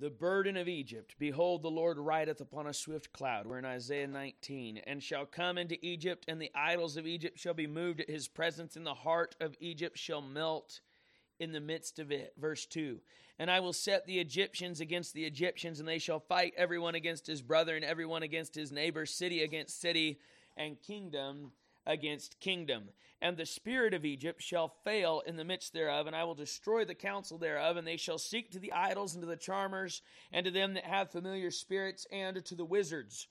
[0.00, 1.14] the burden of Egypt.
[1.18, 3.46] Behold, the Lord rideth upon a swift cloud.
[3.46, 4.78] We're in Isaiah 19.
[4.86, 8.26] And shall come into Egypt, and the idols of Egypt shall be moved at his
[8.26, 10.80] presence, and the heart of Egypt shall melt
[11.38, 12.32] in the midst of it.
[12.38, 12.98] Verse 2
[13.38, 17.26] And I will set the Egyptians against the Egyptians, and they shall fight everyone against
[17.26, 20.18] his brother, and everyone against his neighbor, city against city,
[20.56, 21.52] and kingdom
[21.90, 22.84] against kingdom.
[23.20, 26.84] And the spirit of Egypt shall fail in the midst thereof, and I will destroy
[26.84, 30.00] the counsel thereof, and they shall seek to the idols and to the charmers,
[30.32, 33.26] and to them that have familiar spirits, and to the wizards.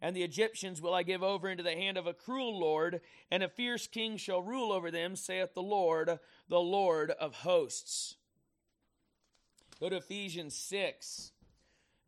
[0.00, 3.44] And the Egyptians will I give over into the hand of a cruel Lord, and
[3.44, 8.16] a fierce king shall rule over them, saith the Lord, the Lord of hosts.
[9.78, 11.30] Go to Ephesians 6.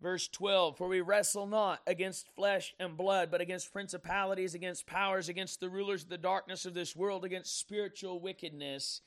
[0.05, 5.30] Verse 12 For we wrestle not against flesh and blood, but against principalities, against powers,
[5.30, 9.00] against the rulers of the darkness of this world, against spiritual wickedness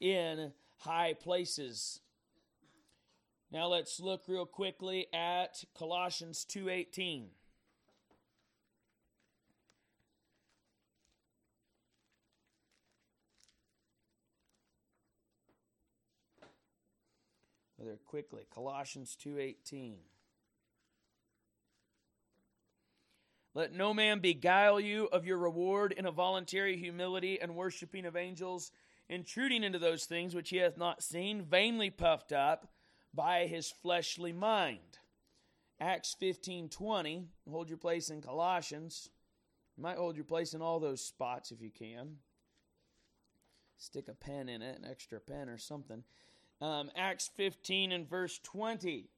[0.00, 2.00] in high places.
[3.52, 7.30] Now let's look real quickly at Colossians 2:18.
[17.78, 20.00] Rather quickly, Colossians 2:18.
[23.54, 28.16] Let no man beguile you of your reward in a voluntary humility and worshiping of
[28.16, 28.70] angels,
[29.08, 32.72] intruding into those things which he hath not seen, vainly puffed up
[33.12, 34.98] by his fleshly mind.
[35.80, 39.10] Acts 15:20, hold your place in Colossians.
[39.76, 42.18] You might hold your place in all those spots if you can.
[43.78, 46.04] Stick a pen in it, an extra pen or something.
[46.60, 49.08] Um, Acts 15 and verse 20.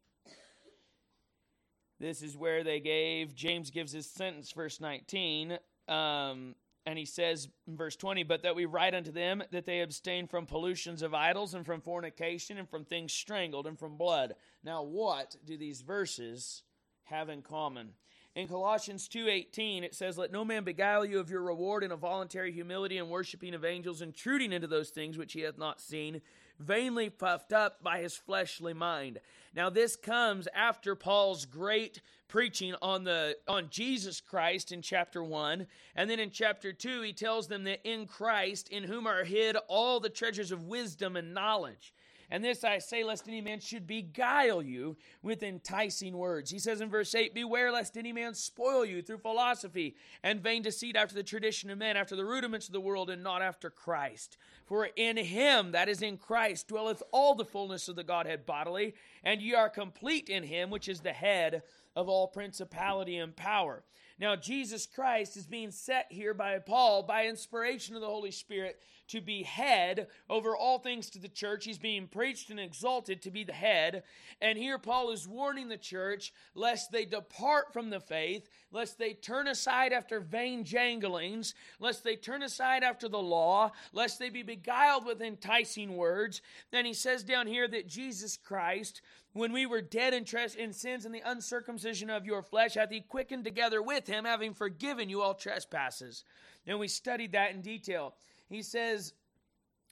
[2.03, 5.57] This is where they gave, James gives his sentence, verse 19.
[5.87, 9.83] Um, and he says in verse 20, But that we write unto them that they
[9.83, 14.35] abstain from pollutions of idols and from fornication and from things strangled and from blood.
[14.65, 16.65] Now, what do these verses
[17.05, 17.91] have in common?
[18.35, 21.97] In Colossians 2:18 it says let no man beguile you of your reward in a
[21.97, 26.21] voluntary humility and worshiping of angels intruding into those things which he hath not seen
[26.59, 29.21] vainly puffed up by his fleshly mind.
[29.55, 35.67] Now this comes after Paul's great preaching on the on Jesus Christ in chapter 1
[35.95, 39.57] and then in chapter 2 he tells them that in Christ in whom are hid
[39.69, 41.93] all the treasures of wisdom and knowledge.
[42.33, 46.51] And this I say, lest any man should beguile you with enticing words.
[46.51, 50.63] He says in verse 8, Beware lest any man spoil you through philosophy and vain
[50.63, 53.69] deceit after the tradition of men, after the rudiments of the world, and not after
[53.69, 54.39] Christ.
[54.65, 58.95] For in him, that is in Christ, dwelleth all the fullness of the Godhead bodily,
[59.23, 61.63] and ye are complete in him, which is the head
[61.95, 63.83] of all principality and power.
[64.19, 68.79] Now, Jesus Christ is being set here by Paul by inspiration of the Holy Spirit
[69.09, 71.65] to be head over all things to the church.
[71.65, 74.05] He's being preached and exalted to be the head.
[74.41, 79.13] And here Paul is warning the church lest they depart from the faith, lest they
[79.13, 84.43] turn aside after vain janglings, lest they turn aside after the law, lest they be
[84.43, 86.41] beguiled with enticing words.
[86.71, 89.03] Then he says down here that Jesus Christ,
[89.33, 92.91] when we were dead in, tres- in sins and the uncircumcision of your flesh, hath
[92.91, 96.25] he quickened together with him, having forgiven you all trespasses.
[96.67, 98.15] And we studied that in detail
[98.53, 99.15] he says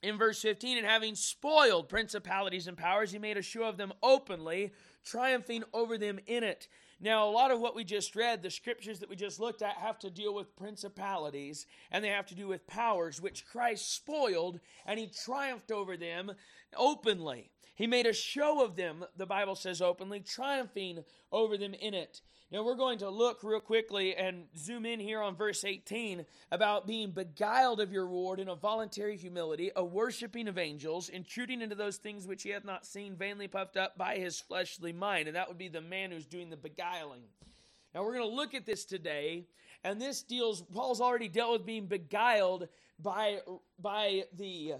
[0.03, 3.93] in verse 15, and having spoiled principalities and powers, he made a show of them
[4.01, 4.71] openly,
[5.03, 6.67] triumphing over them in it.
[6.99, 9.77] Now, a lot of what we just read, the scriptures that we just looked at,
[9.77, 14.59] have to deal with principalities and they have to do with powers, which Christ spoiled
[14.85, 16.31] and he triumphed over them
[16.75, 17.49] openly.
[17.75, 22.21] He made a show of them, the Bible says openly, triumphing over them in it.
[22.51, 26.85] Now, we're going to look real quickly and zoom in here on verse 18 about
[26.85, 31.75] being beguiled of your reward in a voluntary humility, a worshiping of angels, intruding into
[31.75, 35.29] those things which he hath not seen, vainly puffed up by his fleshly mind.
[35.29, 37.23] And that would be the man who's doing the beguiling.
[37.95, 39.45] Now, we're going to look at this today,
[39.85, 42.67] and this deals, Paul's already dealt with being beguiled
[42.99, 43.39] by,
[43.79, 44.73] by the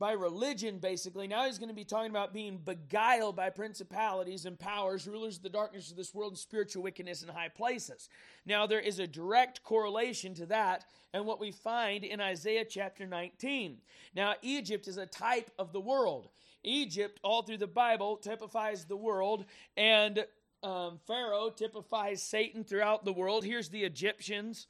[0.00, 1.28] by religion, basically.
[1.28, 5.42] Now he's going to be talking about being beguiled by principalities and powers, rulers of
[5.42, 8.08] the darkness of this world, and spiritual wickedness in high places.
[8.46, 13.06] Now, there is a direct correlation to that and what we find in Isaiah chapter
[13.06, 13.76] 19.
[14.16, 16.28] Now, Egypt is a type of the world.
[16.64, 19.44] Egypt, all through the Bible, typifies the world,
[19.76, 20.24] and
[20.62, 23.44] um, Pharaoh typifies Satan throughout the world.
[23.44, 24.66] Here's the Egyptians.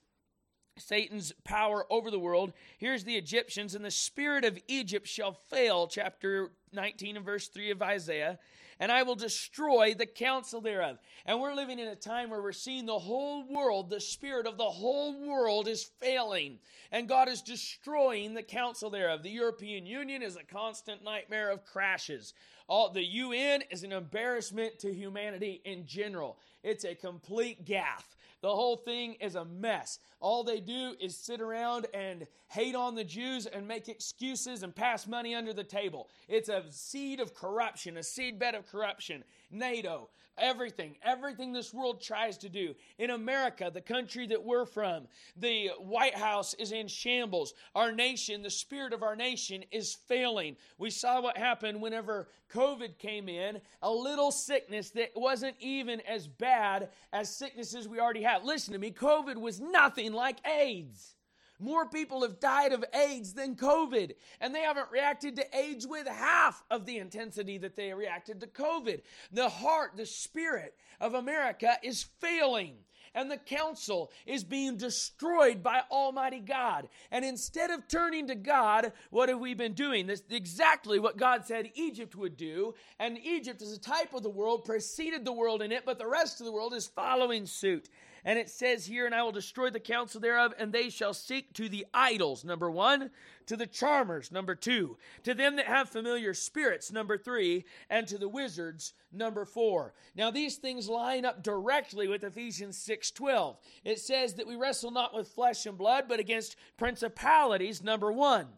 [0.76, 2.52] Satan's power over the world.
[2.78, 7.70] Here's the Egyptians, and the spirit of Egypt shall fail, chapter 19 and verse 3
[7.70, 8.38] of Isaiah,
[8.78, 10.98] and I will destroy the counsel thereof.
[11.26, 14.56] And we're living in a time where we're seeing the whole world, the spirit of
[14.56, 16.58] the whole world is failing,
[16.90, 19.22] and God is destroying the counsel thereof.
[19.22, 22.32] The European Union is a constant nightmare of crashes.
[22.68, 26.38] All the UN is an embarrassment to humanity in general.
[26.62, 28.16] It's a complete gaffe.
[28.42, 29.98] The whole thing is a mess.
[30.18, 34.74] All they do is sit around and hate on the Jews and make excuses and
[34.74, 36.08] pass money under the table.
[36.28, 39.24] It's a seed of corruption, a seedbed of corruption.
[39.50, 42.74] NATO, everything, everything this world tries to do.
[42.98, 47.54] In America, the country that we're from, the White House is in shambles.
[47.74, 50.56] Our nation, the spirit of our nation is failing.
[50.78, 56.26] We saw what happened whenever COVID came in, a little sickness that wasn't even as
[56.26, 58.44] bad as sicknesses we already had.
[58.44, 61.14] Listen to me, COVID was nothing like AIDS.
[61.60, 66.08] More people have died of AIDS than COVID, and they haven't reacted to AIDS with
[66.08, 69.02] half of the intensity that they reacted to COVID.
[69.32, 72.76] The heart, the spirit of America is failing
[73.14, 76.88] and the counsel is being destroyed by Almighty God.
[77.10, 80.06] And instead of turning to God, what have we been doing?
[80.06, 82.74] This exactly what God said Egypt would do.
[82.98, 86.06] And Egypt, as a type of the world, preceded the world in it, but the
[86.06, 87.88] rest of the world is following suit.
[88.24, 91.52] And it says here, and I will destroy the counsel thereof, and they shall seek
[91.54, 93.10] to the idols, number one,
[93.46, 98.18] to the charmers, number two, to them that have familiar spirits, number three, and to
[98.18, 99.94] the wizards, number four.
[100.14, 103.56] Now these things line up directly with Ephesians 6:12.
[103.84, 108.48] It says that we wrestle not with flesh and blood, but against principalities, number one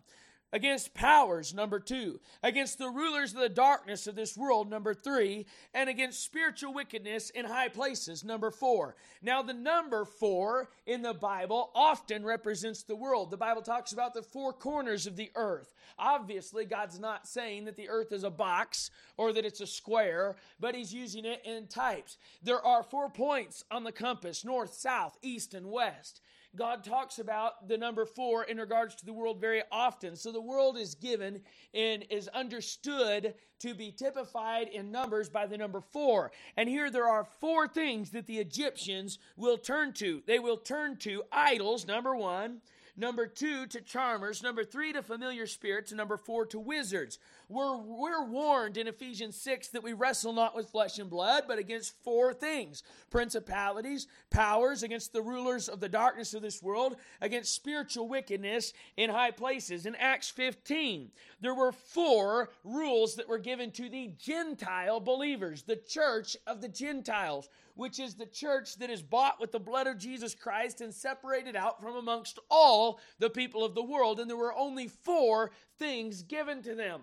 [0.52, 5.46] against powers, number two, against the rulers of the darkness of this world, number three,
[5.72, 8.94] and against spiritual wickedness in high places, number four.
[9.22, 13.30] Now, the number four in the Bible often represents the world.
[13.30, 15.74] The Bible talks about the four corners of the earth.
[15.98, 20.36] Obviously, God's not saying that the earth is a box or that it's a square,
[20.60, 22.18] but He's using it in types.
[22.42, 26.20] There are four points on the compass north, south, east, and west.
[26.54, 30.16] God talks about the number four in regards to the world very often.
[30.16, 31.40] So the world is given
[31.72, 36.30] and is understood to be typified in numbers by the number four.
[36.56, 40.22] And here there are four things that the Egyptians will turn to.
[40.26, 42.60] They will turn to idols, number one.
[42.94, 44.42] Number two, to charmers.
[44.42, 45.92] Number three, to familiar spirits.
[45.92, 47.18] And number four, to wizards.
[47.52, 51.58] We're, we're warned in Ephesians 6 that we wrestle not with flesh and blood, but
[51.58, 57.54] against four things principalities, powers, against the rulers of the darkness of this world, against
[57.54, 59.84] spiritual wickedness in high places.
[59.84, 61.10] In Acts 15,
[61.42, 66.68] there were four rules that were given to the Gentile believers, the church of the
[66.68, 70.92] Gentiles which is the church that is bought with the blood of Jesus Christ and
[70.92, 74.20] separated out from amongst all the people of the world.
[74.20, 77.00] And there were only four things given to them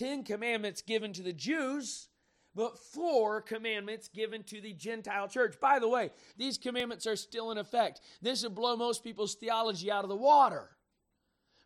[0.00, 2.08] Ten commandments given to the Jews,
[2.54, 5.60] but four commandments given to the Gentile church.
[5.60, 8.00] By the way, these commandments are still in effect.
[8.22, 10.70] This would blow most people's theology out of the water.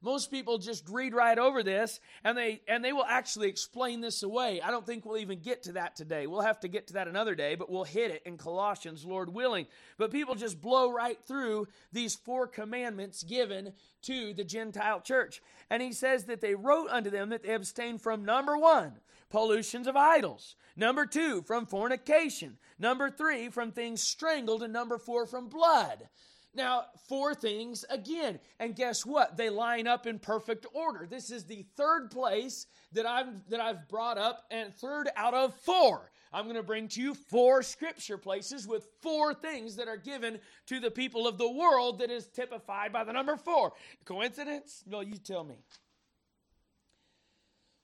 [0.04, 4.22] Most people just read right over this and they and they will actually explain this
[4.22, 4.60] away.
[4.60, 6.26] I don't think we'll even get to that today.
[6.26, 9.32] We'll have to get to that another day, but we'll hit it in Colossians, Lord
[9.32, 9.66] willing.
[9.96, 15.40] But people just blow right through these four commandments given to the Gentile church.
[15.70, 18.92] And he says that they wrote unto them that they abstain from number 1,
[19.30, 20.54] pollutions of idols.
[20.76, 22.58] Number 2, from fornication.
[22.78, 26.08] Number 3, from things strangled and number 4 from blood.
[26.54, 28.38] Now, four things again.
[28.60, 29.36] And guess what?
[29.36, 31.06] They line up in perfect order.
[31.06, 35.54] This is the third place that I've that I've brought up and third out of
[35.54, 36.10] four.
[36.32, 40.40] I'm going to bring to you four scripture places with four things that are given
[40.66, 43.72] to the people of the world that is typified by the number 4.
[44.04, 44.82] Coincidence?
[44.84, 45.54] No, you tell me.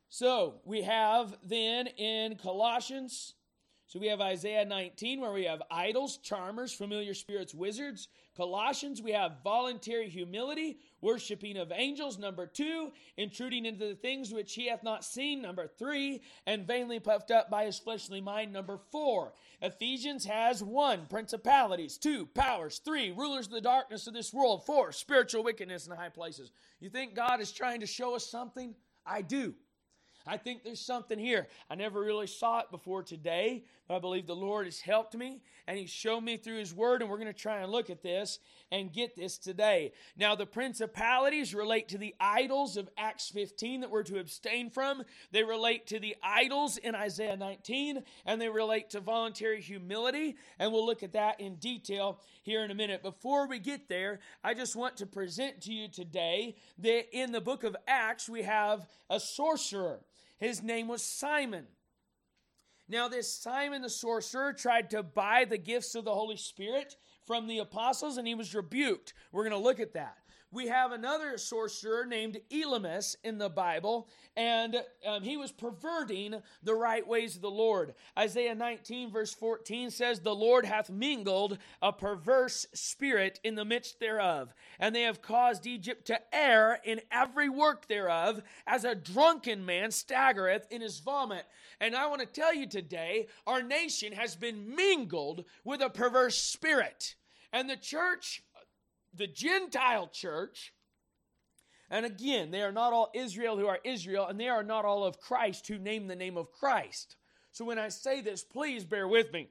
[0.08, 3.34] So, we have then in Colossians
[3.90, 8.06] so we have Isaiah 19 where we have idols, charmers, familiar spirits, wizards.
[8.40, 12.18] Colossians, we have voluntary humility, worshiping of angels.
[12.18, 15.42] Number two, intruding into the things which he hath not seen.
[15.42, 18.50] Number three, and vainly puffed up by his fleshly mind.
[18.50, 21.98] Number four, Ephesians has one, principalities.
[21.98, 22.80] Two, powers.
[22.82, 24.64] Three, rulers of the darkness of this world.
[24.64, 26.50] Four, spiritual wickedness in high places.
[26.80, 28.74] You think God is trying to show us something?
[29.04, 29.52] I do.
[30.26, 31.48] I think there's something here.
[31.70, 35.40] I never really saw it before today, but I believe the Lord has helped me
[35.66, 38.02] and He's shown me through His Word, and we're going to try and look at
[38.02, 38.38] this
[38.72, 39.92] and get this today.
[40.16, 45.02] Now, the principalities relate to the idols of Acts 15 that we're to abstain from,
[45.32, 50.72] they relate to the idols in Isaiah 19, and they relate to voluntary humility, and
[50.72, 53.00] we'll look at that in detail here in a minute.
[53.00, 57.40] Before we get there, I just want to present to you today that in the
[57.40, 60.00] book of Acts, we have a sorcerer.
[60.38, 61.66] His name was Simon.
[62.88, 67.46] Now, this Simon the sorcerer tried to buy the gifts of the Holy Spirit from
[67.46, 69.14] the apostles and he was rebuked.
[69.30, 70.16] We're going to look at that
[70.52, 76.74] we have another sorcerer named Elymas in the Bible, and um, he was perverting the
[76.74, 77.94] right ways of the Lord.
[78.18, 84.00] Isaiah 19, verse 14 says, The Lord hath mingled a perverse spirit in the midst
[84.00, 89.64] thereof, and they have caused Egypt to err in every work thereof, as a drunken
[89.64, 91.44] man staggereth in his vomit.
[91.80, 96.36] And I want to tell you today, our nation has been mingled with a perverse
[96.36, 97.14] spirit.
[97.52, 98.42] And the church
[99.14, 100.72] the Gentile church,
[101.90, 105.04] and again, they are not all Israel who are Israel, and they are not all
[105.04, 107.16] of Christ who name the name of Christ.
[107.52, 109.48] So when I say this, please bear with me.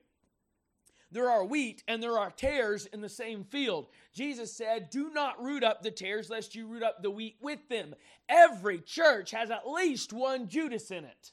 [1.12, 3.88] There are wheat and there are tares in the same field.
[4.14, 7.68] Jesus said, Do not root up the tares, lest you root up the wheat with
[7.68, 7.96] them.
[8.28, 11.32] Every church has at least one Judas in it.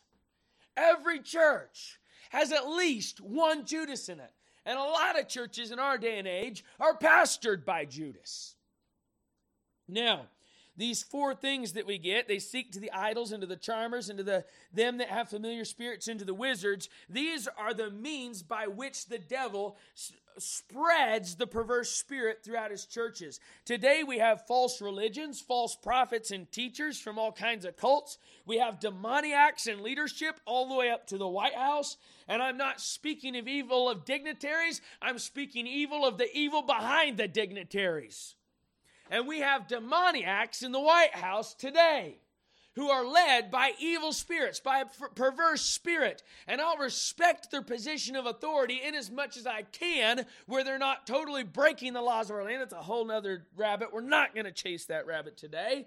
[0.76, 4.33] Every church has at least one Judas in it.
[4.66, 8.56] And a lot of churches in our day and age are pastored by Judas.
[9.88, 10.26] Now,
[10.76, 14.11] these four things that we get they seek to the idols and to the charmers
[14.11, 17.90] and to the them that have familiar spirits and to the wizards these are the
[17.90, 19.78] means by which the devil
[20.38, 23.40] spreads the perverse spirit throughout his churches.
[23.64, 28.19] Today we have false religions, false prophets and teachers from all kinds of cults.
[28.45, 31.97] We have demoniacs in leadership all the way up to the White House.
[32.28, 37.16] And I'm not speaking of evil of dignitaries, I'm speaking evil of the evil behind
[37.16, 38.35] the dignitaries.
[39.11, 42.19] And we have demoniacs in the White House today
[42.76, 46.23] who are led by evil spirits, by a perverse spirit.
[46.47, 50.78] And I'll respect their position of authority in as much as I can, where they're
[50.78, 52.62] not totally breaking the laws of our land.
[52.62, 53.92] It's a whole nother rabbit.
[53.92, 55.87] We're not going to chase that rabbit today.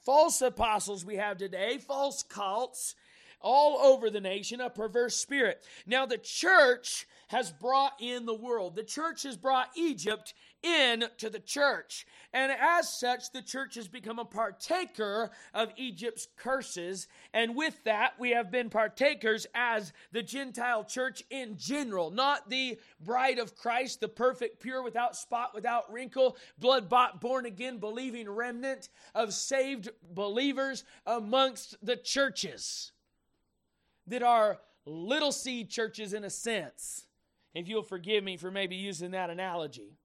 [0.00, 2.94] False apostles we have today, false cults
[3.42, 5.62] all over the nation, a perverse spirit.
[5.86, 8.76] Now, the church has brought in the world.
[8.76, 12.06] The church has brought Egypt into the church.
[12.32, 17.08] And as such, the church has become a partaker of Egypt's curses.
[17.32, 22.78] And with that, we have been partakers as the Gentile church in general, not the
[23.00, 28.28] bride of Christ, the perfect, pure, without spot, without wrinkle, blood bought, born again, believing
[28.28, 32.92] remnant of saved believers amongst the churches
[34.06, 37.06] that are little seed churches in a sense.
[37.54, 39.98] If you'll forgive me for maybe using that analogy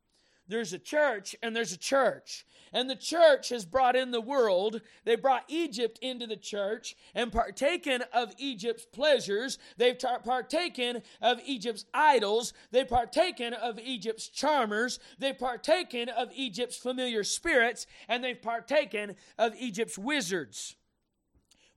[0.47, 2.45] there's a church and there's a church.
[2.73, 4.81] And the church has brought in the world.
[5.05, 9.57] They brought Egypt into the church and partaken of Egypt's pleasures.
[9.77, 12.53] They've tar- partaken of Egypt's idols.
[12.71, 14.99] They've partaken of Egypt's charmers.
[15.19, 17.87] They've partaken of Egypt's familiar spirits.
[18.09, 20.75] And they've partaken of Egypt's wizards.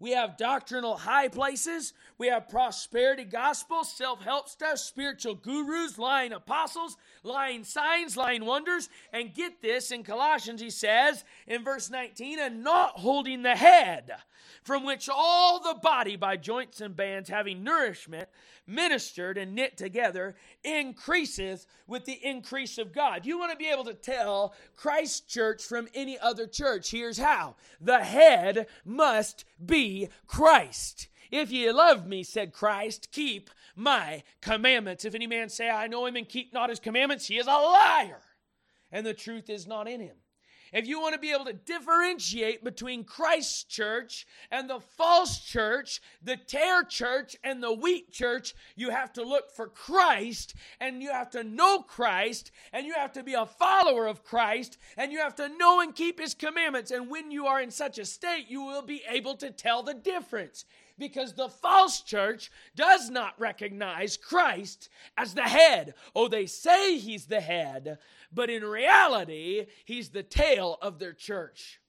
[0.00, 1.93] We have doctrinal high places.
[2.19, 8.88] We have prosperity gospel, self help stuff, spiritual gurus, lying apostles, lying signs, lying wonders.
[9.12, 14.12] And get this in Colossians, he says in verse 19, and not holding the head,
[14.62, 18.28] from which all the body by joints and bands, having nourishment,
[18.66, 23.25] ministered and knit together, increaseth with the increase of God.
[23.25, 26.90] You want to be able to tell Christ Church from any other church.
[26.90, 31.09] Here's how the head must be Christ.
[31.30, 35.04] If ye love me, said Christ, keep my commandments.
[35.04, 37.50] If any man say, I know him and keep not his commandments, he is a
[37.50, 38.23] liar,
[38.90, 40.16] and the truth is not in him.
[40.73, 46.01] If you want to be able to differentiate between Christ's church and the false church,
[46.23, 51.11] the tare church and the wheat church, you have to look for Christ and you
[51.11, 55.19] have to know Christ and you have to be a follower of Christ and you
[55.19, 56.91] have to know and keep his commandments.
[56.91, 59.95] And when you are in such a state, you will be able to tell the
[59.95, 60.65] difference
[60.99, 65.95] because the false church does not recognize Christ as the head.
[66.15, 67.99] Oh, they say he's the head,
[68.32, 71.80] but in reality, he's the tail of their church.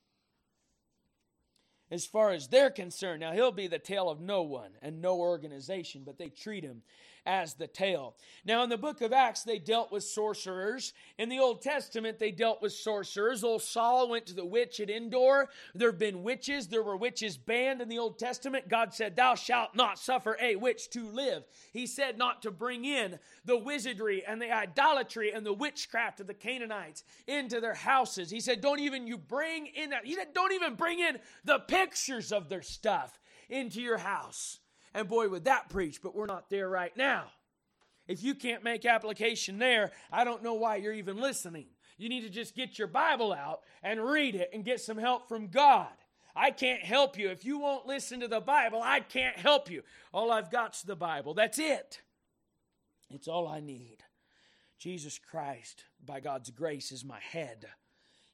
[1.92, 5.18] As far as they're concerned, now he'll be the tail of no one and no
[5.18, 6.84] organization, but they treat him
[7.30, 8.16] as the tail.
[8.44, 10.94] Now, in the book of Acts, they dealt with sorcerers.
[11.20, 13.44] In the Old Testament, they dealt with sorcerers.
[13.44, 15.48] Old Saul went to the witch at Endor.
[15.76, 16.68] There have been witches.
[16.68, 18.68] There were witches banned in the Old Testament.
[18.68, 21.44] God said, Thou shalt not suffer a witch to live.
[21.72, 26.26] He said not to bring in the wizardry and the idolatry and the witchcraft of
[26.26, 28.32] the Canaanites into their houses.
[28.32, 30.04] He said, Don't even you bring in that.
[30.04, 33.20] He said, Don't even bring in the pictures of their stuff
[33.50, 34.58] into your house.
[34.94, 37.26] And boy, would that preach, but we're not there right now.
[38.08, 41.68] If you can't make application there, I don't know why you're even listening.
[41.98, 45.28] You need to just get your Bible out and read it and get some help
[45.28, 45.90] from God.
[46.36, 47.30] I can't help you.
[47.30, 49.84] If you won't listen to the Bible, I can't help you.
[50.14, 51.34] All I've got's the Bible.
[51.34, 52.02] That's it.
[53.12, 53.98] It's all I need.
[54.78, 57.66] Jesus Christ, by God's grace, is my head.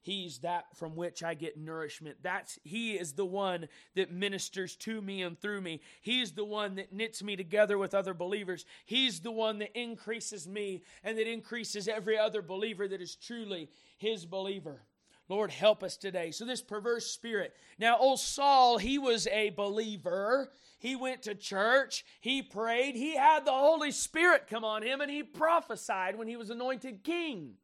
[0.06, 2.18] He's that from which I get nourishment.
[2.22, 5.80] That's He is the one that ministers to me and through me.
[6.00, 8.64] He's the one that knits me together with other believers.
[8.84, 13.68] He's the one that increases me and that increases every other believer that is truly
[13.98, 14.82] His believer.
[15.28, 16.30] Lord, help us today.
[16.30, 17.56] So, this perverse spirit.
[17.76, 20.52] Now, old Saul, he was a believer.
[20.78, 22.04] He went to church.
[22.20, 22.94] He prayed.
[22.94, 27.02] He had the Holy Spirit come on him and he prophesied when he was anointed
[27.02, 27.54] king.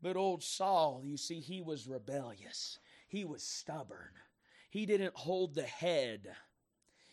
[0.00, 2.78] But old Saul, you see, he was rebellious.
[3.08, 4.12] He was stubborn.
[4.70, 6.28] He didn't hold the head.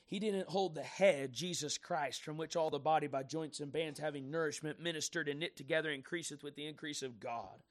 [0.06, 3.72] He didn't hold the head, Jesus Christ, from which all the body by joints and
[3.72, 7.64] bands having nourishment ministered and knit together increaseth with the increase of God.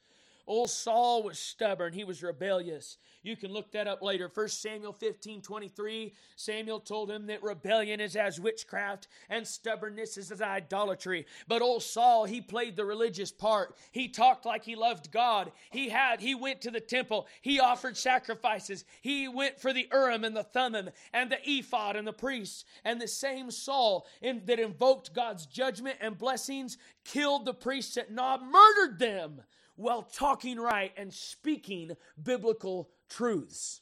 [0.47, 1.95] Old Saul was stubborn.
[1.95, 2.99] He was rebellious.
[3.23, 4.31] You can look that up later.
[4.33, 6.13] 1 Samuel 15 23.
[6.37, 11.27] Samuel told him that rebellion is as witchcraft and stubbornness is as idolatry.
[11.49, 13.75] But old Saul, he played the religious part.
[13.93, 15.51] He talked like he loved God.
[15.71, 17.27] He had, he went to the temple.
[17.41, 18.85] He offered sacrifices.
[19.01, 22.67] He went for the Urim and the Thummim and the ephod and the priests.
[22.85, 28.11] And the same Saul in, that invoked God's judgment and blessings killed the priests at
[28.11, 29.42] Nob, murdered them
[29.77, 33.81] while talking right and speaking biblical truths.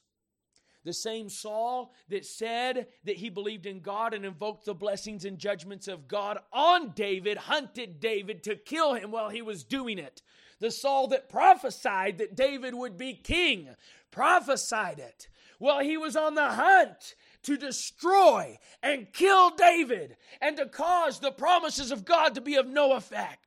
[0.85, 5.39] The same Saul that said that he believed in God and invoked the blessings and
[5.39, 10.23] judgments of God on David hunted David to kill him while he was doing it.
[10.59, 13.69] The Saul that prophesied that David would be king
[14.11, 15.29] prophesied it
[15.59, 21.33] while he was on the hunt to destroy and kill David and to cause the
[21.33, 23.42] promises of God to be of no effect.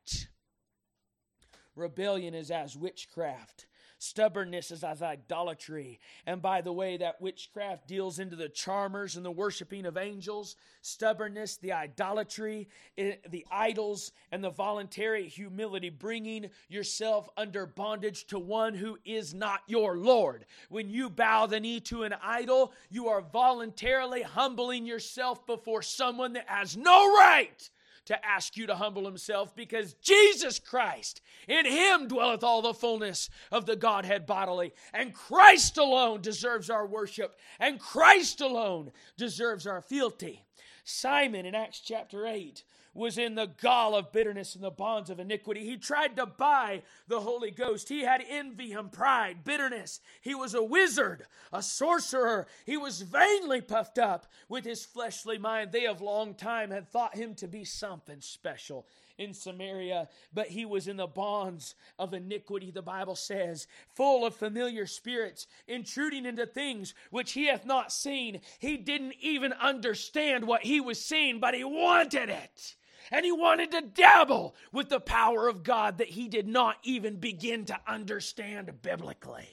[1.76, 3.68] Rebellion is as witchcraft.
[3.98, 6.00] Stubbornness is as idolatry.
[6.26, 10.58] And by the way, that witchcraft deals into the charmers and the worshiping of angels.
[10.82, 18.76] Stubbornness, the idolatry, the idols, and the voluntary humility, bringing yourself under bondage to one
[18.76, 20.46] who is not your Lord.
[20.70, 26.34] When you bow the knee to an idol, you are voluntarily humbling yourself before someone
[26.34, 27.70] that has no right
[28.06, 33.30] to ask you to humble himself because Jesus Christ, in him dwelleth all the fullness
[33.52, 34.74] of the Godhead bodily.
[34.94, 40.46] And Christ alone deserves our worship, and Christ alone deserves our fealty.
[40.84, 42.64] Simon in Acts chapter 8
[42.96, 45.66] was in the gall of bitterness and the bonds of iniquity.
[45.66, 47.90] He tried to buy the Holy Ghost.
[47.90, 50.00] He had envy and pride, bitterness.
[50.22, 52.48] He was a wizard, a sorcerer.
[52.66, 55.72] He was vainly puffed up with his fleshly mind.
[55.72, 60.66] They of long time had thought him to be something special in Samaria, but he
[60.66, 66.46] was in the bonds of iniquity, the Bible says, full of familiar spirits, intruding into
[66.46, 68.42] things which he hath not seen.
[68.60, 72.76] He didn't even understand what he was seeing, but he wanted it
[73.12, 77.18] and he wanted to dabble with the power of God that he did not even
[77.18, 79.48] begin to understand biblically.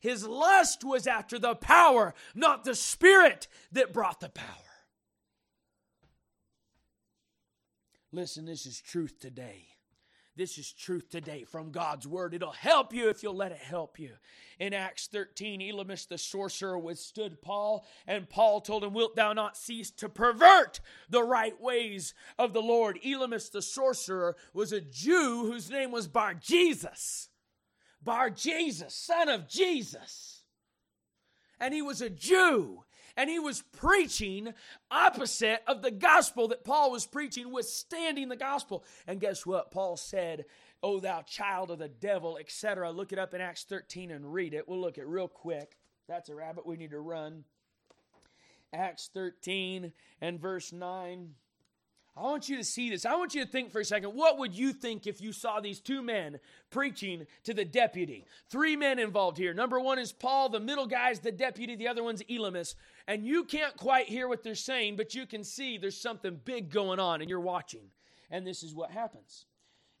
[0.00, 4.46] His lust was after the power, not the spirit that brought the power.
[8.12, 9.73] Listen, this is truth today.
[10.36, 12.34] This is truth today from God's word.
[12.34, 14.10] It'll help you if you'll let it help you.
[14.58, 19.56] In Acts 13, Elymas the sorcerer withstood Paul, and Paul told him, Wilt thou not
[19.56, 22.98] cease to pervert the right ways of the Lord?
[23.04, 27.28] Elymas the sorcerer was a Jew whose name was Bar Jesus.
[28.02, 30.42] Bar Jesus, son of Jesus.
[31.60, 32.82] And he was a Jew
[33.16, 34.54] and he was preaching
[34.90, 38.84] opposite of the gospel that Paul was preaching, withstanding the gospel.
[39.06, 39.70] And guess what?
[39.70, 40.44] Paul said,
[40.82, 42.90] Oh, thou child of the devil, etc.
[42.90, 44.68] Look it up in Acts 13 and read it.
[44.68, 45.78] We'll look at real quick.
[46.08, 47.44] That's a rabbit we need to run.
[48.72, 51.30] Acts 13 and verse 9.
[52.16, 53.04] I want you to see this.
[53.04, 54.10] I want you to think for a second.
[54.10, 56.38] What would you think if you saw these two men
[56.70, 58.24] preaching to the deputy?
[58.48, 59.52] Three men involved here.
[59.52, 62.76] Number one is Paul, the middle guy is the deputy, the other one's Elymas.
[63.08, 66.70] And you can't quite hear what they're saying, but you can see there's something big
[66.70, 67.90] going on, and you're watching.
[68.30, 69.46] And this is what happens.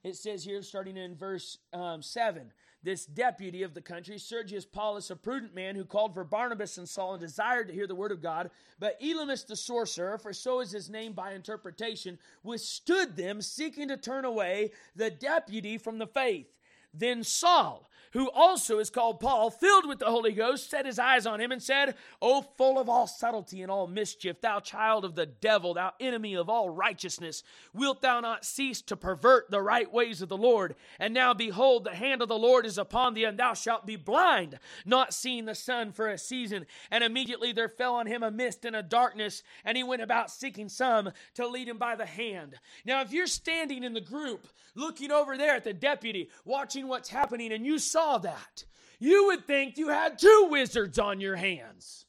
[0.04, 2.52] It says here, starting in verse um, 7
[2.84, 6.88] this deputy of the country, Sergius Paulus, a prudent man who called for Barnabas and
[6.88, 8.50] Saul and desired to hear the word of God.
[8.78, 13.96] But Elymas the sorcerer, for so is his name by interpretation, withstood them, seeking to
[13.96, 16.58] turn away the deputy from the faith.
[16.92, 21.26] Then Saul, who also is called Paul, filled with the Holy Ghost, set his eyes
[21.26, 25.16] on him and said, O full of all subtlety and all mischief, thou child of
[25.16, 27.42] the devil, thou enemy of all righteousness,
[27.74, 30.76] wilt thou not cease to pervert the right ways of the Lord?
[31.00, 33.96] And now behold, the hand of the Lord is upon thee, and thou shalt be
[33.96, 36.66] blind, not seeing the sun for a season.
[36.92, 40.30] And immediately there fell on him a mist and a darkness, and he went about
[40.30, 42.54] seeking some to lead him by the hand.
[42.84, 44.46] Now, if you're standing in the group,
[44.76, 48.64] looking over there at the deputy, watching what's happening, and you saw that,
[48.98, 52.06] you would think you had two wizards on your hands.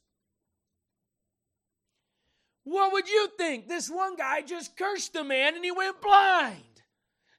[2.63, 3.67] What would you think?
[3.67, 6.63] This one guy just cursed the man and he went blind.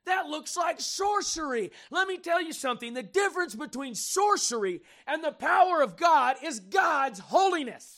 [0.06, 1.72] That looks like sorcery.
[1.90, 6.60] Let me tell you something the difference between sorcery and the power of God is
[6.60, 7.95] God's holiness.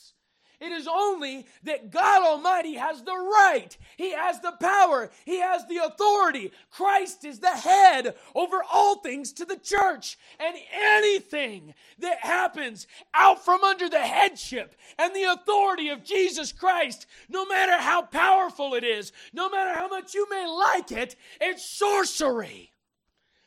[0.61, 5.65] It is only that God Almighty has the right, He has the power, He has
[5.69, 6.51] the authority.
[6.71, 10.19] Christ is the head over all things to the church.
[10.41, 17.07] And anything that happens out from under the headship and the authority of Jesus Christ,
[17.29, 21.65] no matter how powerful it is, no matter how much you may like it, it's
[21.65, 22.73] sorcery.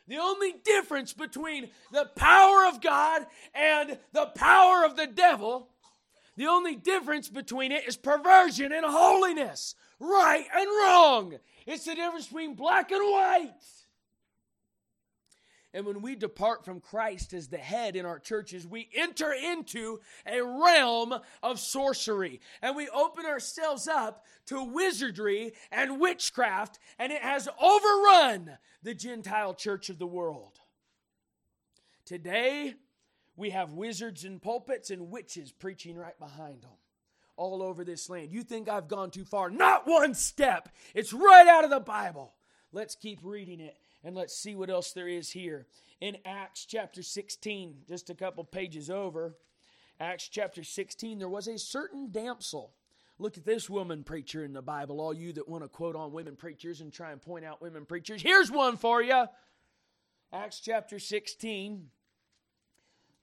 [0.08, 5.70] The only difference between the power of God and the power of the devil
[6.38, 11.36] the only difference between it is perversion and holiness, right and wrong.
[11.66, 13.52] It's the difference between black and white.
[15.74, 20.02] And when we depart from Christ as the head in our churches, we enter into
[20.26, 27.22] a realm of sorcery and we open ourselves up to wizardry and witchcraft, and it
[27.22, 30.60] has overrun the Gentile church of the world.
[32.04, 32.76] Today,
[33.36, 36.72] we have wizards in pulpits and witches preaching right behind them
[37.38, 38.32] all over this land.
[38.32, 39.50] You think I've gone too far?
[39.50, 40.70] Not one step.
[40.94, 42.34] It's right out of the Bible.
[42.72, 45.66] Let's keep reading it and let's see what else there is here.
[46.00, 49.36] In Acts chapter 16, just a couple pages over,
[50.00, 52.74] Acts chapter 16, there was a certain damsel.
[53.20, 56.12] Look at this woman preacher in the Bible, all you that want to quote on
[56.12, 58.22] women preachers and try and point out women preachers.
[58.22, 59.26] Here's one for you.
[60.34, 61.90] Acts chapter 16,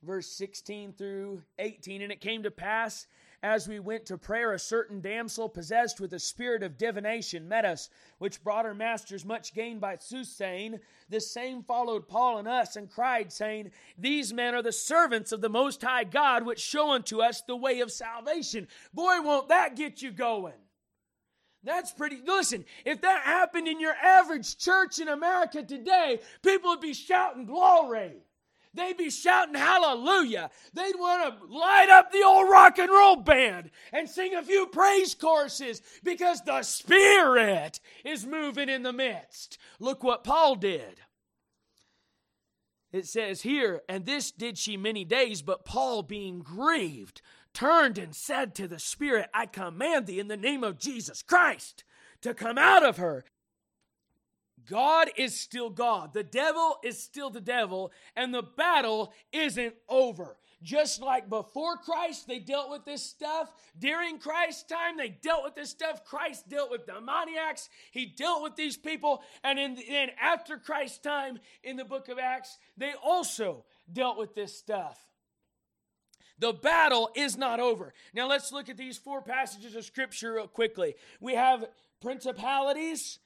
[0.03, 2.01] verse 16 through 18.
[2.01, 3.07] And it came to pass
[3.41, 7.63] as we went to prayer, a certain damsel possessed with a spirit of divination met
[7.63, 10.79] us, which brought her masters much gain by soothsaying.
[11.07, 15.39] The same followed Paul and us, and cried, saying, These men are the servants of
[15.39, 18.67] the Most High God, which show unto us the way of salvation.
[18.93, 20.53] Boy, won't that get you going!
[21.63, 22.21] That's pretty.
[22.25, 27.45] Listen, if that happened in your average church in America today, people would be shouting
[27.45, 28.13] glory.
[28.73, 30.51] They'd be shouting hallelujah.
[30.73, 34.67] They'd want to light up the old rock and roll band and sing a few
[34.67, 39.57] praise choruses because the Spirit is moving in the midst.
[39.79, 41.01] Look what Paul did.
[42.91, 47.21] It says here, and this did she many days, but Paul, being grieved,
[47.53, 51.83] turned and said to the Spirit, I command thee in the name of Jesus Christ
[52.21, 53.25] to come out of her.
[54.69, 56.13] God is still God.
[56.13, 60.37] The devil is still the devil, and the battle isn't over.
[60.61, 63.53] Just like before Christ, they dealt with this stuff.
[63.79, 66.03] During Christ's time, they dealt with this stuff.
[66.03, 67.69] Christ dealt with demoniacs.
[67.91, 69.23] He dealt with these people.
[69.43, 74.55] And then after Christ's time in the book of Acts, they also dealt with this
[74.55, 74.99] stuff.
[76.39, 77.93] The battle is not over.
[78.13, 80.95] Now let's look at these four passages of scripture real quickly.
[81.19, 81.65] We have
[82.01, 83.19] principalities,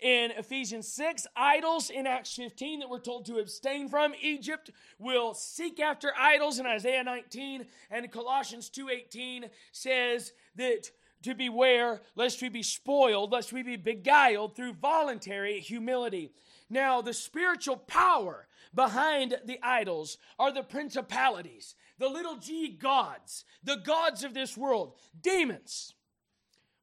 [0.00, 4.14] in Ephesians 6, idols in Acts 15 that we're told to abstain from.
[4.20, 10.90] Egypt will seek after idols in Isaiah 19 and Colossians 2:18 says that
[11.22, 16.32] to beware lest we be spoiled, lest we be beguiled through voluntary humility.
[16.70, 23.76] Now, the spiritual power behind the idols are the principalities, the little g gods, the
[23.76, 25.94] gods of this world, demons,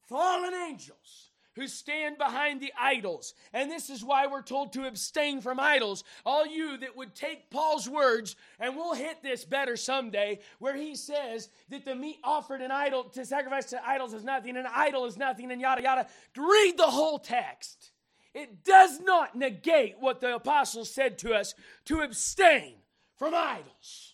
[0.05, 1.26] fallen angels
[1.57, 3.33] who stand behind the idols.
[3.51, 6.03] And this is why we're told to abstain from idols.
[6.25, 10.95] All you that would take Paul's words, and we'll hit this better someday, where he
[10.95, 14.73] says that the meat offered an idol to sacrifice to idols is nothing, and an
[14.73, 16.07] idol is nothing, and yada yada.
[16.37, 17.91] Read the whole text.
[18.35, 22.75] It does not negate what the apostles said to us to abstain
[23.15, 24.13] from idols.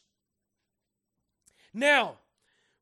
[1.74, 2.20] Now,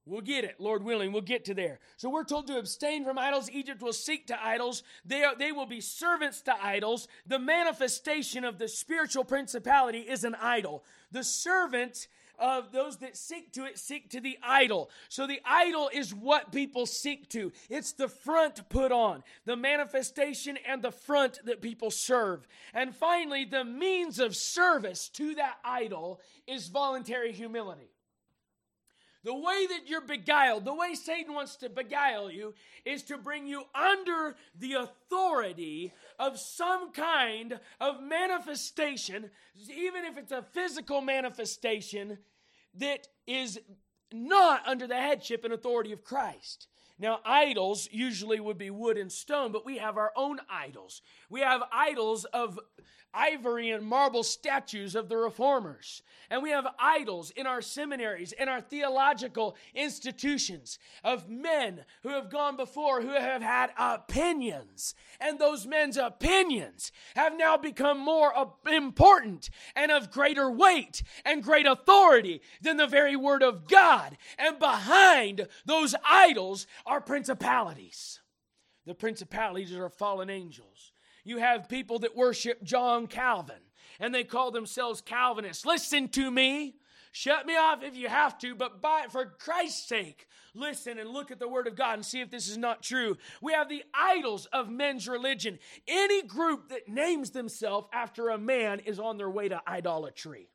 [0.05, 1.11] We'll get it, Lord willing.
[1.11, 1.79] We'll get to there.
[1.97, 3.51] So we're told to abstain from idols.
[3.51, 4.81] Egypt will seek to idols.
[5.05, 7.07] They, are, they will be servants to idols.
[7.27, 10.83] The manifestation of the spiritual principality is an idol.
[11.11, 12.07] The servant
[12.39, 14.89] of those that seek to it seek to the idol.
[15.07, 17.51] So the idol is what people seek to.
[17.69, 22.47] It's the front put on, the manifestation and the front that people serve.
[22.73, 27.90] And finally, the means of service to that idol is voluntary humility.
[29.23, 32.55] The way that you're beguiled, the way Satan wants to beguile you,
[32.85, 39.29] is to bring you under the authority of some kind of manifestation,
[39.69, 42.17] even if it's a physical manifestation
[42.75, 43.59] that is
[44.11, 46.67] not under the headship and authority of Christ.
[46.97, 51.01] Now, idols usually would be wood and stone, but we have our own idols.
[51.29, 52.59] We have idols of
[53.13, 56.01] ivory and marble statues of the reformers.
[56.29, 62.29] And we have idols in our seminaries, in our theological institutions of men who have
[62.29, 64.95] gone before who have had opinions.
[65.19, 71.43] And those men's opinions have now become more uh, important and of greater weight and
[71.43, 74.17] great authority than the very word of God.
[74.37, 78.21] And behind those idols are principalities.
[78.85, 80.90] The principalities are fallen angels.
[81.23, 83.61] You have people that worship John Calvin
[83.99, 85.65] and they call themselves Calvinists.
[85.65, 86.75] Listen to me.
[87.13, 91.29] Shut me off if you have to, but by, for Christ's sake, listen and look
[91.29, 93.17] at the Word of God and see if this is not true.
[93.41, 95.59] We have the idols of men's religion.
[95.89, 100.47] Any group that names themselves after a man is on their way to idolatry.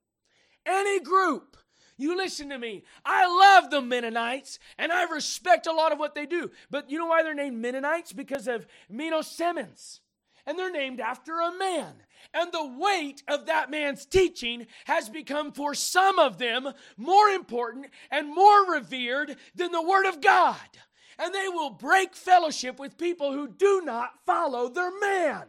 [0.64, 1.58] Any group.
[1.98, 2.84] You listen to me.
[3.04, 6.50] I love the Mennonites and I respect a lot of what they do.
[6.70, 8.12] But you know why they're named Mennonites?
[8.12, 10.00] Because of Menno Simons
[10.46, 11.94] and they're named after a man.
[12.32, 17.86] And the weight of that man's teaching has become for some of them more important
[18.10, 20.56] and more revered than the Word of God.
[21.18, 25.44] And they will break fellowship with people who do not follow their man.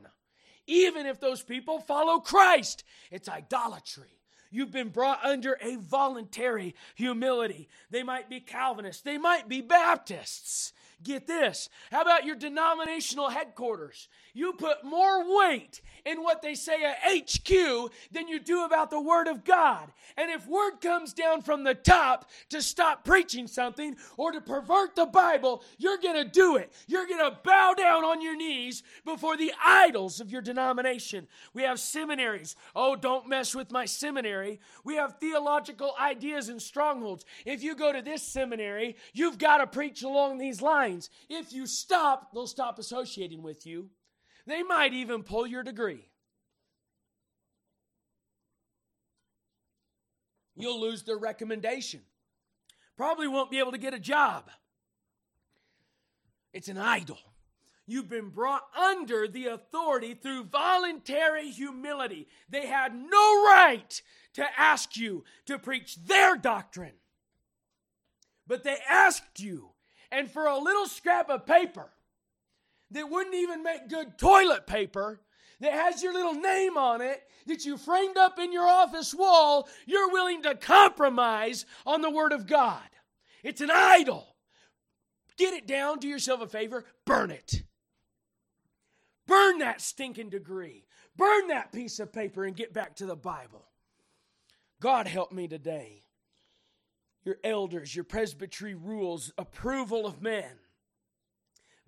[0.66, 4.18] Even if those people follow Christ, it's idolatry.
[4.50, 7.68] You've been brought under a voluntary humility.
[7.90, 10.74] They might be Calvinists, they might be Baptists.
[11.04, 11.70] Get this.
[11.92, 14.08] How about your denominational headquarters?
[14.34, 19.00] You put more weight in what they say at HQ than you do about the
[19.00, 19.92] Word of God.
[20.18, 24.96] And if word comes down from the top to stop preaching something or to pervert
[24.96, 26.74] the Bible, you're going to do it.
[26.88, 31.28] You're going to bow down on your knees before the idols of your denomination.
[31.54, 32.56] We have seminaries.
[32.76, 34.60] Oh, don't mess with my seminary.
[34.84, 37.24] We have theological ideas and strongholds.
[37.46, 40.87] If you go to this seminary, you've got to preach along these lines
[41.30, 43.89] If you stop, they'll stop associating with you.
[44.45, 46.10] They might even pull your degree.
[50.56, 52.02] You'll lose their recommendation.
[52.95, 54.50] Probably won't be able to get a job.
[56.52, 57.19] It's an idol.
[57.86, 62.28] You've been brought under the authority through voluntary humility.
[62.50, 64.02] They had no right
[64.34, 66.95] to ask you to preach their doctrine,
[68.45, 69.69] but they asked you
[70.12, 71.89] and for a little scrap of paper
[72.91, 75.22] that wouldn't even make good toilet paper,
[75.60, 79.67] that has your little name on it, that you framed up in your office wall,
[79.86, 82.82] you're willing to compromise on the Word of God.
[83.43, 84.36] It's an idol.
[85.38, 87.63] Get it down, do yourself a favor, burn it.
[89.28, 90.86] Burn that stinking degree.
[91.15, 93.67] Burn that piece of paper and get back to the Bible.
[94.80, 96.04] God help me today
[97.28, 100.52] your elders, your presbytery rules, approval of men.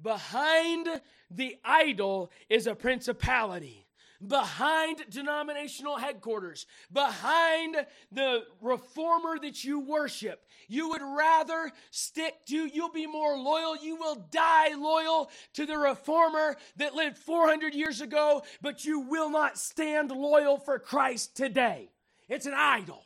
[0.02, 3.88] Behind the idol is a principality.
[4.26, 7.78] Behind denominational headquarters, behind
[8.12, 13.96] the reformer that you worship, you would rather stick to, you'll be more loyal, you
[13.96, 19.58] will die loyal to the reformer that lived 400 years ago, but you will not
[19.58, 21.90] stand loyal for Christ today.
[22.28, 23.06] It's an idol.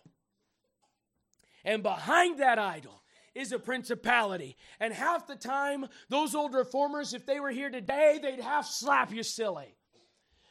[1.64, 4.58] And behind that idol is a principality.
[4.80, 9.12] And half the time, those old reformers, if they were here today, they'd half slap
[9.12, 9.76] you silly.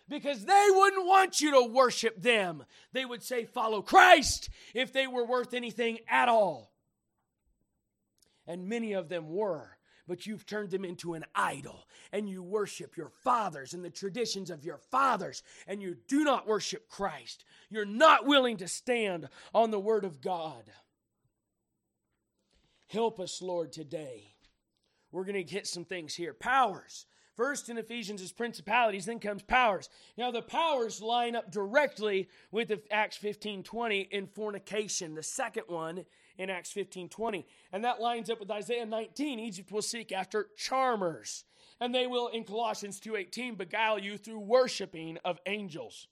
[0.08, 2.64] Because they wouldn't want you to worship them.
[2.92, 6.72] They would say, follow Christ if they were worth anything at all.
[8.46, 12.96] And many of them were but you've turned them into an idol and you worship
[12.96, 17.44] your fathers and the traditions of your fathers and you do not worship Christ.
[17.70, 20.64] You're not willing to stand on the Word of God.
[22.92, 24.34] Help us, Lord, today.
[25.12, 26.34] We're going to hit some things here.
[26.34, 27.06] Powers.
[27.34, 29.88] First in Ephesians is principalities, then comes powers.
[30.18, 35.14] Now the powers line up directly with Acts 15:20 in fornication.
[35.14, 36.04] The second one
[36.36, 37.46] in Acts 15:20.
[37.72, 39.40] And that lines up with Isaiah 19.
[39.40, 41.44] Egypt will seek after charmers,
[41.80, 46.08] and they will in Colossians 2:18 beguile you through worshiping of angels.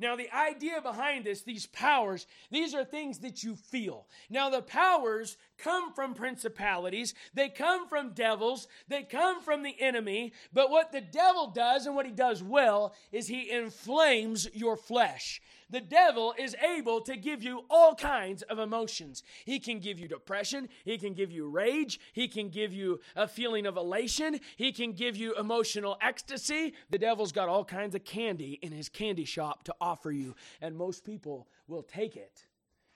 [0.00, 4.06] Now, the idea behind this, these powers, these are things that you feel.
[4.28, 10.32] Now, the powers come from principalities, they come from devils, they come from the enemy.
[10.52, 15.40] But what the devil does and what he does well is he inflames your flesh.
[15.70, 19.22] The devil is able to give you all kinds of emotions.
[19.44, 23.26] He can give you depression, he can give you rage, he can give you a
[23.26, 26.74] feeling of elation, he can give you emotional ecstasy.
[26.90, 30.76] The devil's got all kinds of candy in his candy shop to offer you, and
[30.76, 32.46] most people will take it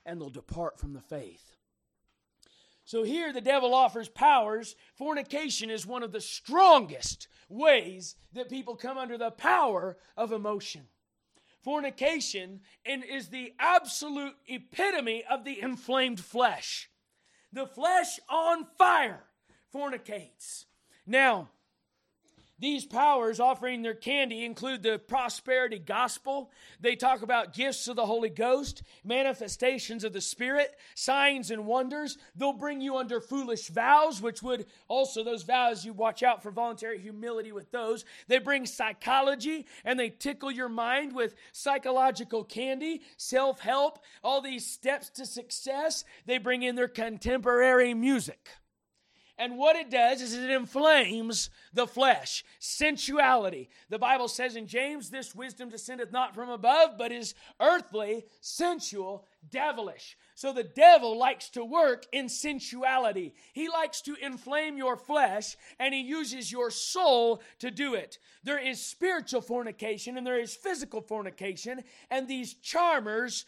[0.05, 1.55] and they'll depart from the faith.
[2.83, 4.75] So here the devil offers powers.
[4.95, 10.87] Fornication is one of the strongest ways that people come under the power of emotion.
[11.63, 16.89] Fornication and is the absolute epitome of the inflamed flesh.
[17.51, 19.23] The flesh on fire
[19.73, 20.65] fornicates.
[21.05, 21.49] Now,
[22.59, 26.51] these powers offering their candy include the prosperity gospel.
[26.81, 32.17] They talk about gifts of the Holy Ghost, manifestations of the Spirit, signs and wonders.
[32.35, 36.51] They'll bring you under foolish vows, which would also, those vows, you watch out for
[36.51, 38.03] voluntary humility with those.
[38.27, 44.65] They bring psychology and they tickle your mind with psychological candy, self help, all these
[44.65, 46.03] steps to success.
[46.25, 48.49] They bring in their contemporary music.
[49.39, 53.69] And what it does is it inflames the flesh, sensuality.
[53.87, 59.25] The Bible says in James, this wisdom descendeth not from above, but is earthly, sensual,
[59.49, 60.17] devilish.
[60.35, 63.33] So the devil likes to work in sensuality.
[63.53, 68.17] He likes to inflame your flesh, and he uses your soul to do it.
[68.43, 73.45] There is spiritual fornication and there is physical fornication, and these charmers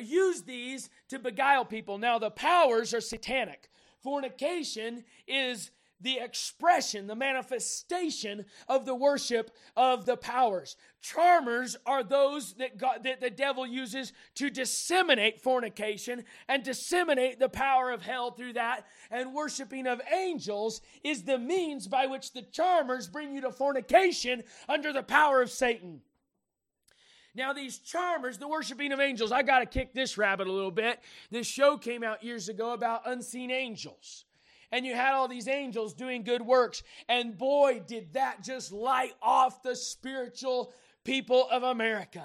[0.00, 1.98] use these to beguile people.
[1.98, 3.68] Now, the powers are satanic.
[4.04, 10.76] Fornication is the expression, the manifestation of the worship of the powers.
[11.00, 17.48] Charmers are those that, God, that the devil uses to disseminate fornication and disseminate the
[17.48, 18.86] power of hell through that.
[19.10, 24.42] And worshiping of angels is the means by which the charmers bring you to fornication
[24.68, 26.02] under the power of Satan.
[27.34, 30.70] Now, these charmers, the worshiping of angels, I got to kick this rabbit a little
[30.70, 31.00] bit.
[31.30, 34.24] This show came out years ago about unseen angels.
[34.70, 36.82] And you had all these angels doing good works.
[37.08, 40.72] And boy, did that just light off the spiritual
[41.04, 42.24] people of America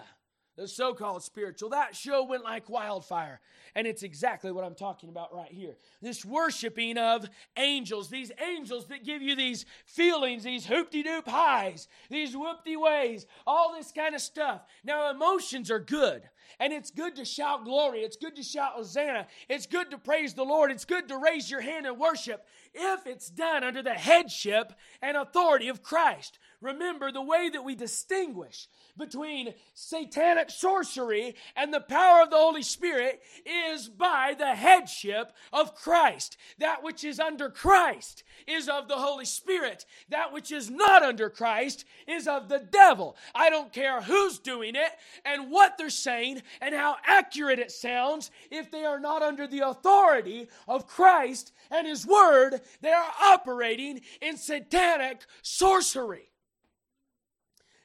[0.60, 1.70] the so called spiritual.
[1.70, 3.40] That show went like wildfire.
[3.76, 5.78] And it's exactly what I'm talking about right here.
[6.02, 11.88] This worshiping of angels, these angels that give you these feelings, these hoopty doop highs,
[12.10, 14.62] these whoopty ways, all this kind of stuff.
[14.84, 16.24] Now, emotions are good.
[16.60, 18.00] And it's good to shout glory.
[18.00, 19.28] It's good to shout Hosanna.
[19.48, 20.72] It's good to praise the Lord.
[20.72, 25.16] It's good to raise your hand and worship if it's done under the headship and
[25.16, 26.40] authority of Christ.
[26.62, 28.68] Remember, the way that we distinguish
[28.98, 35.74] between satanic sorcery and the power of the Holy Spirit is by the headship of
[35.74, 36.36] Christ.
[36.58, 39.86] That which is under Christ is of the Holy Spirit.
[40.10, 43.16] That which is not under Christ is of the devil.
[43.34, 44.92] I don't care who's doing it
[45.24, 48.32] and what they're saying and how accurate it sounds.
[48.52, 54.02] If they are not under the authority of Christ and His Word, they are operating
[54.22, 56.30] in satanic sorcery.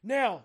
[0.04, 0.44] Now,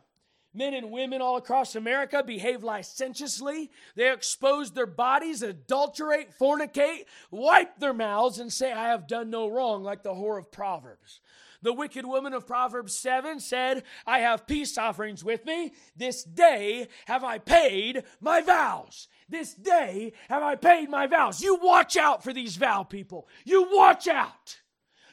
[0.54, 3.69] men and women all across America behave licentiously.
[3.95, 9.48] They expose their bodies, adulterate, fornicate, wipe their mouths, and say, I have done no
[9.50, 11.19] wrong, like the whore of Proverbs.
[11.62, 15.74] The wicked woman of Proverbs 7 said, I have peace offerings with me.
[15.95, 19.10] This day have I paid my vows.
[19.28, 21.41] This day have I paid my vows.
[21.41, 23.28] You watch out for these vow people.
[23.43, 24.62] You watch out.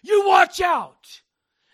[0.03, 1.23] You watch out.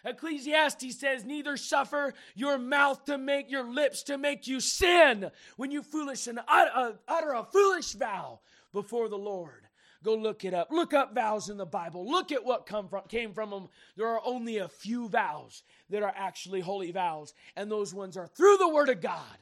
[0.05, 5.71] Ecclesiastes says, Neither suffer your mouth to make your lips to make you sin when
[5.71, 8.41] you foolish and utter, uh, utter a foolish vow
[8.73, 9.69] before the Lord.
[10.03, 10.69] Go look it up.
[10.71, 12.11] Look up vows in the Bible.
[12.11, 13.69] Look at what come from, came from them.
[13.97, 18.27] There are only a few vows that are actually holy vows, and those ones are
[18.27, 19.39] through the Word of God,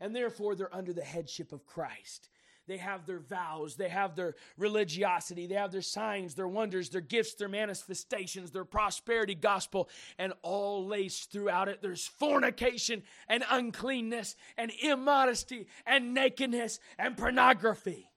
[0.00, 2.28] and therefore they're under the headship of Christ.
[2.70, 7.00] They have their vows, they have their religiosity, they have their signs, their wonders, their
[7.00, 9.88] gifts, their manifestations, their prosperity gospel,
[10.20, 11.82] and all laced throughout it.
[11.82, 18.09] There's fornication and uncleanness and immodesty and nakedness and pornography.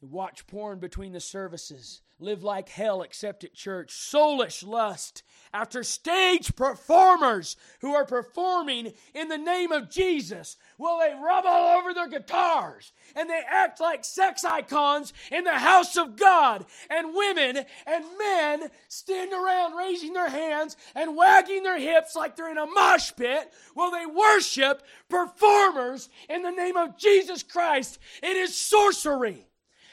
[0.00, 5.22] Watch porn between the services, live like hell except at church, soulish lust
[5.52, 10.56] after stage performers who are performing in the name of Jesus.
[10.78, 15.58] Will they rub all over their guitars and they act like sex icons in the
[15.58, 16.64] house of God?
[16.88, 22.50] And women and men stand around raising their hands and wagging their hips like they're
[22.50, 23.52] in a mosh pit.
[23.74, 27.98] Will they worship performers in the name of Jesus Christ?
[28.22, 29.49] It is sorcery.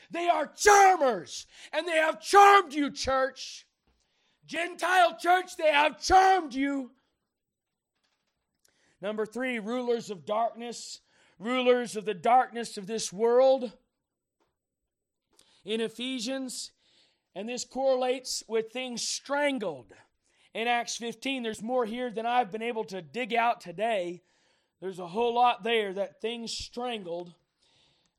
[0.09, 3.67] They are charmers, and they have charmed you, church.
[4.45, 6.91] Gentile church, they have charmed you.
[9.01, 11.01] Number three, rulers of darkness,
[11.37, 13.73] rulers of the darkness of this world.
[15.65, 16.71] In Ephesians,
[17.35, 19.93] and this correlates with things strangled.
[20.53, 24.23] In Acts 15, there's more here than I've been able to dig out today.
[24.81, 27.33] There's a whole lot there that things strangled.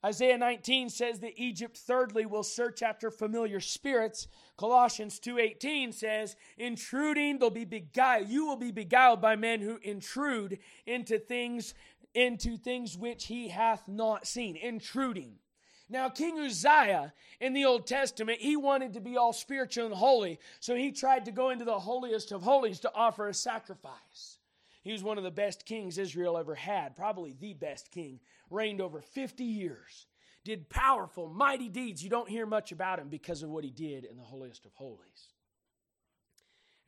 [0.04, 4.28] Isaiah 19 says that Egypt thirdly will search after familiar spirits.
[4.56, 8.28] Colossians 2:18 says, "Intruding they'll be beguiled.
[8.28, 11.74] You will be beguiled by men who intrude into things
[12.14, 15.40] into things which he hath not seen." Intruding.
[15.88, 20.38] Now, King Uzziah in the Old Testament, he wanted to be all spiritual and holy,
[20.60, 24.38] so he tried to go into the holiest of holies to offer a sacrifice.
[24.82, 28.20] He was one of the best kings Israel ever had, probably the best king
[28.50, 30.06] reigned over 50 years,
[30.44, 32.02] did powerful, mighty deeds.
[32.02, 34.72] You don't hear much about him because of what he did in the holiest of
[34.74, 35.28] holies.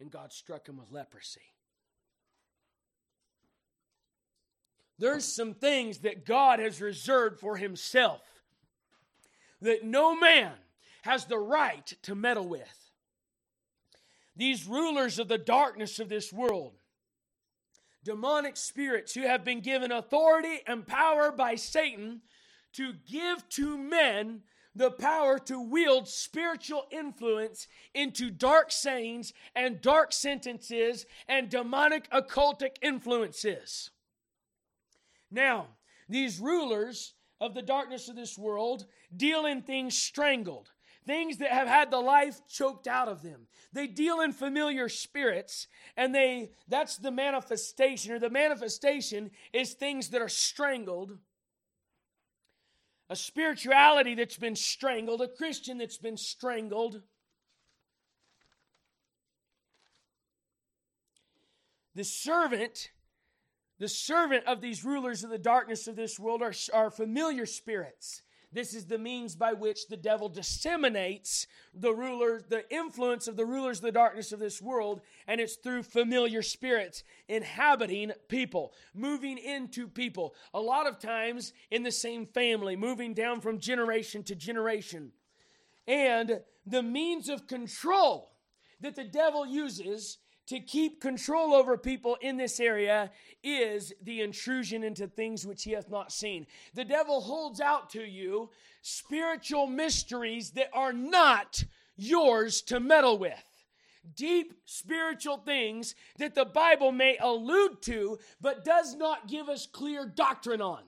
[0.00, 1.40] And God struck him with leprosy.
[4.98, 8.22] There's some things that God has reserved for himself
[9.62, 10.52] that no man
[11.02, 12.90] has the right to meddle with.
[14.36, 16.72] These rulers of the darkness of this world
[18.04, 22.22] demonic spirits who have been given authority and power by Satan
[22.72, 24.42] to give to men
[24.74, 32.76] the power to wield spiritual influence into dark sayings and dark sentences and demonic occultic
[32.80, 33.90] influences.
[35.30, 35.68] Now,
[36.08, 38.86] these rulers of the darkness of this world
[39.16, 40.70] deal in things strangled
[41.10, 43.48] things that have had the life choked out of them.
[43.72, 50.10] They deal in familiar spirits and they that's the manifestation or the manifestation is things
[50.10, 51.18] that are strangled.
[53.08, 57.02] A spirituality that's been strangled, a Christian that's been strangled.
[61.96, 62.90] The servant
[63.80, 68.22] the servant of these rulers of the darkness of this world are, are familiar spirits
[68.52, 73.46] this is the means by which the devil disseminates the rulers, the influence of the
[73.46, 79.38] rulers of the darkness of this world, and it's through familiar spirits inhabiting people, moving
[79.38, 80.34] into people.
[80.52, 85.12] A lot of times in the same family, moving down from generation to generation.
[85.86, 88.32] And the means of control
[88.80, 90.18] that the devil uses
[90.50, 93.08] to keep control over people in this area
[93.44, 96.44] is the intrusion into things which he hath not seen.
[96.74, 98.50] The devil holds out to you
[98.82, 101.62] spiritual mysteries that are not
[101.96, 103.44] yours to meddle with.
[104.16, 110.04] Deep spiritual things that the Bible may allude to, but does not give us clear
[110.04, 110.82] doctrine on.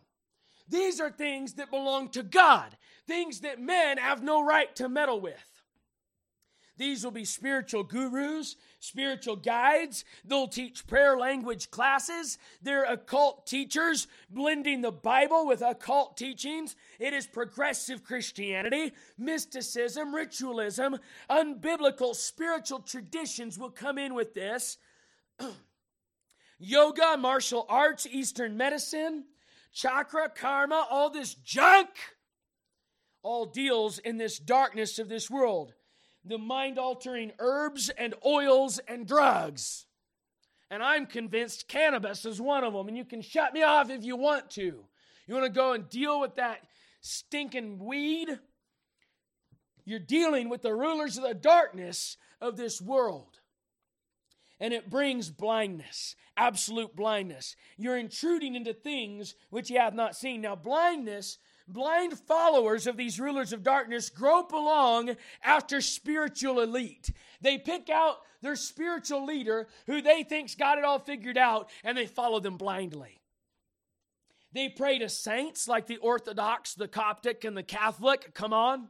[0.68, 5.20] These are things that belong to God, things that men have no right to meddle
[5.20, 5.51] with.
[6.78, 10.04] These will be spiritual gurus, spiritual guides.
[10.24, 12.38] They'll teach prayer language classes.
[12.62, 16.74] They're occult teachers, blending the Bible with occult teachings.
[16.98, 20.96] It is progressive Christianity, mysticism, ritualism,
[21.28, 24.78] unbiblical spiritual traditions will come in with this.
[26.58, 29.24] Yoga, martial arts, Eastern medicine,
[29.74, 31.88] chakra, karma, all this junk
[33.22, 35.74] all deals in this darkness of this world
[36.24, 39.86] the mind altering herbs and oils and drugs.
[40.70, 42.88] And I'm convinced cannabis is one of them.
[42.88, 44.84] And you can shut me off if you want to.
[45.26, 46.60] You want to go and deal with that
[47.00, 48.38] stinking weed?
[49.84, 53.40] You're dealing with the rulers of the darkness of this world.
[54.60, 57.56] And it brings blindness, absolute blindness.
[57.76, 60.40] You're intruding into things which you have not seen.
[60.40, 61.38] Now, blindness
[61.68, 67.10] blind followers of these rulers of darkness grope along after spiritual elite.
[67.40, 71.96] They pick out their spiritual leader who they think's got it all figured out and
[71.96, 73.20] they follow them blindly.
[74.52, 78.34] They pray to saints like the Orthodox, the Coptic, and the Catholic.
[78.34, 78.88] Come on.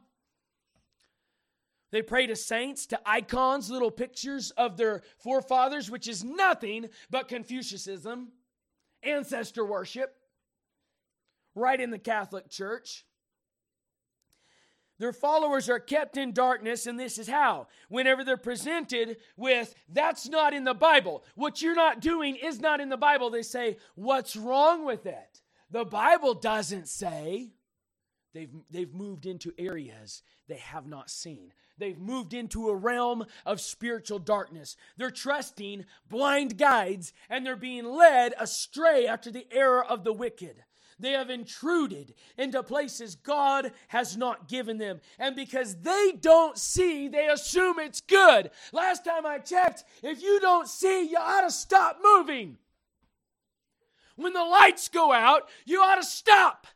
[1.91, 7.27] They pray to saints, to icons, little pictures of their forefathers, which is nothing but
[7.27, 8.29] Confucianism,
[9.03, 10.17] ancestor worship
[11.55, 13.05] right in the Catholic Church.
[14.99, 17.67] Their followers are kept in darkness, and this is how.
[17.89, 22.79] Whenever they're presented with, that's not in the Bible, what you're not doing is not
[22.79, 25.41] in the Bible, they say, What's wrong with it?
[25.71, 27.53] The Bible doesn't say.
[28.33, 31.53] They've, they've moved into areas they have not seen.
[31.77, 34.75] They've moved into a realm of spiritual darkness.
[34.97, 40.63] They're trusting blind guides and they're being led astray after the error of the wicked.
[41.03, 45.01] They have intruded into places God has not given them.
[45.19, 48.51] And because they don't see, they assume it's good.
[48.71, 52.57] Last time I checked, if you don't see, you ought to stop moving.
[54.15, 56.67] When the lights go out, you ought to stop.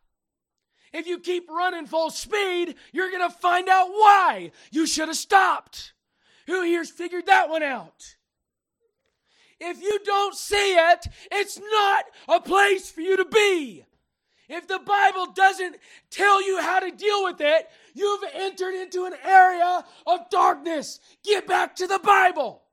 [0.92, 5.16] If you keep running full speed, you're going to find out why you should have
[5.16, 5.94] stopped.
[6.48, 8.18] Who here's figured that one out?
[9.62, 13.86] If you don't see it, it's not a place for you to be.
[14.50, 15.76] If the Bible doesn't
[16.10, 21.00] tell you how to deal with it, you've entered into an area of darkness.
[21.24, 22.64] Get back to the Bible.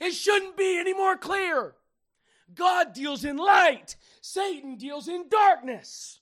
[0.00, 1.74] It shouldn't be any more clear.
[2.54, 6.20] God deals in light, Satan deals in darkness.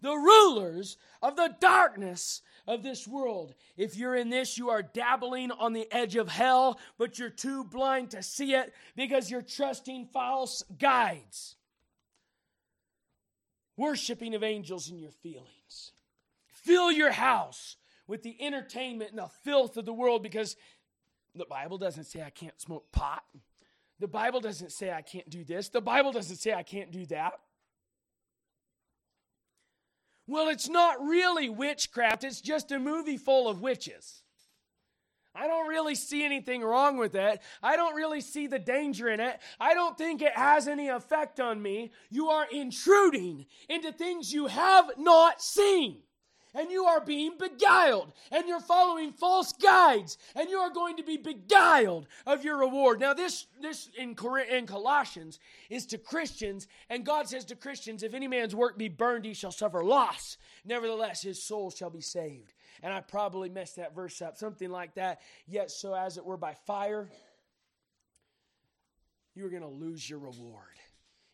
[0.00, 3.54] The rulers of the darkness of this world.
[3.76, 7.64] If you're in this, you are dabbling on the edge of hell, but you're too
[7.64, 11.57] blind to see it because you're trusting false guides
[13.78, 15.92] worshiping of angels in your feelings.
[16.52, 17.76] Fill your house
[18.06, 20.56] with the entertainment and the filth of the world because
[21.34, 23.22] the Bible doesn't say I can't smoke pot.
[24.00, 25.68] The Bible doesn't say I can't do this.
[25.68, 27.34] The Bible doesn't say I can't do that.
[30.26, 34.22] Well, it's not really witchcraft, it's just a movie full of witches.
[35.34, 37.40] I don't really see anything wrong with it.
[37.62, 39.38] I don't really see the danger in it.
[39.60, 41.92] I don't think it has any effect on me.
[42.10, 46.02] You are intruding into things you have not seen.
[46.54, 51.02] And you are being beguiled, and you're following false guides, and you are going to
[51.02, 52.98] be beguiled of your reward.
[52.98, 54.16] Now, this this in,
[54.50, 58.88] in Colossians is to Christians, and God says to Christians, "If any man's work be
[58.88, 60.38] burned, he shall suffer loss.
[60.64, 64.94] Nevertheless, his soul shall be saved." And I probably messed that verse up, something like
[64.94, 65.20] that.
[65.46, 67.08] Yet, so as it were by fire,
[69.34, 70.78] you're going to lose your reward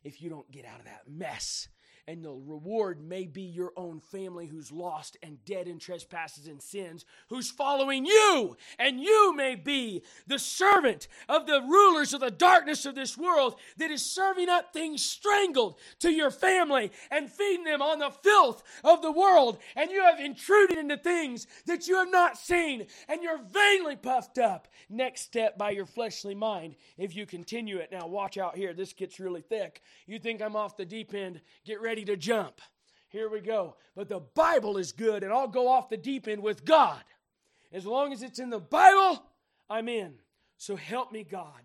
[0.02, 1.68] if you don't get out of that mess
[2.06, 6.62] and the reward may be your own family who's lost and dead in trespasses and
[6.62, 12.30] sins, who's following you, and you may be the servant of the rulers of the
[12.30, 17.64] darkness of this world that is serving up things strangled to your family and feeding
[17.64, 21.96] them on the filth of the world, and you have intruded into things that you
[21.96, 24.68] have not seen, and you're vainly puffed up.
[24.90, 26.76] Next step by your fleshly mind.
[26.98, 29.82] If you continue it, now watch out here, this gets really thick.
[30.06, 32.60] You think I'm off the deep end, get ready ready to jump.
[33.08, 33.76] Here we go.
[33.94, 37.04] But the Bible is good, and I'll go off the deep end with God.
[37.72, 39.22] As long as it's in the Bible,
[39.70, 40.14] I'm in.
[40.56, 41.62] So help me, God.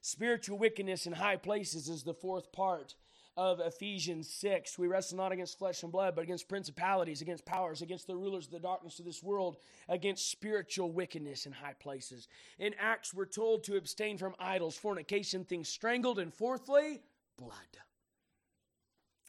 [0.00, 2.96] Spiritual wickedness in high places is the fourth part
[3.36, 4.76] of Ephesians 6.
[4.80, 8.46] We wrestle not against flesh and blood, but against principalities, against powers, against the rulers
[8.46, 9.58] of the darkness of this world,
[9.88, 12.26] against spiritual wickedness in high places.
[12.58, 17.00] In Acts, we're told to abstain from idols, fornication, things strangled, and fourthly,
[17.38, 17.78] blood.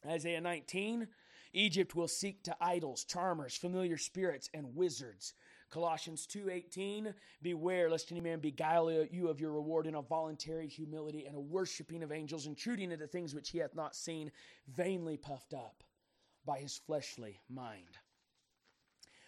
[0.06, 1.08] Isaiah 19,
[1.54, 5.34] Egypt will seek to idols, charmers, familiar spirits, and wizards.
[5.70, 11.26] Colossians 2:18 Beware lest any man beguile you of your reward in a voluntary humility
[11.26, 14.30] and a worshiping of angels intruding into things which he hath not seen
[14.68, 15.82] vainly puffed up
[16.44, 17.98] by his fleshly mind.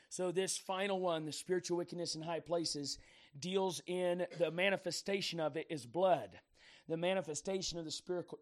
[0.08, 2.98] So this final one the spiritual wickedness in high places
[3.38, 6.38] deals in the manifestation of it is blood.
[6.88, 7.90] The manifestation of the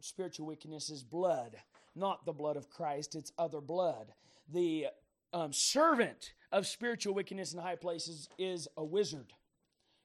[0.01, 1.57] spiritual wickedness is blood
[1.95, 4.13] not the blood of Christ, it's other blood.
[4.53, 4.89] The
[5.33, 9.33] um, servant of spiritual wickedness in high places is a wizard.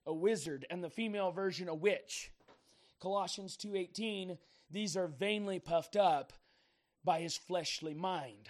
[0.05, 2.31] A wizard, and the female version, a witch.
[2.99, 4.37] Colossians 2:18,
[4.71, 6.33] these are vainly puffed up
[7.03, 8.49] by his fleshly mind.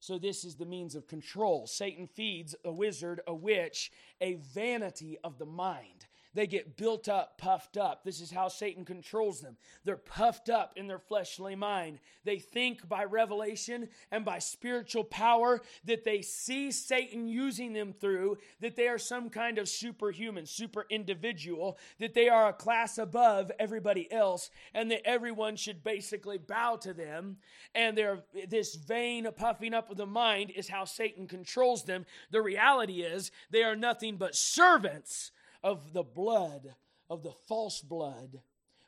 [0.00, 1.66] So this is the means of control.
[1.66, 3.90] Satan feeds a wizard, a witch,
[4.20, 6.06] a vanity of the mind.
[6.38, 8.04] They get built up, puffed up.
[8.04, 9.56] This is how Satan controls them.
[9.84, 11.98] They're puffed up in their fleshly mind.
[12.22, 18.38] They think by revelation and by spiritual power that they see Satan using them through,
[18.60, 23.50] that they are some kind of superhuman, super individual, that they are a class above
[23.58, 27.38] everybody else, and that everyone should basically bow to them.
[27.74, 32.06] And they're, this vain puffing up of the mind is how Satan controls them.
[32.30, 35.32] The reality is they are nothing but servants
[35.62, 36.74] of the blood,
[37.10, 38.40] of the false blood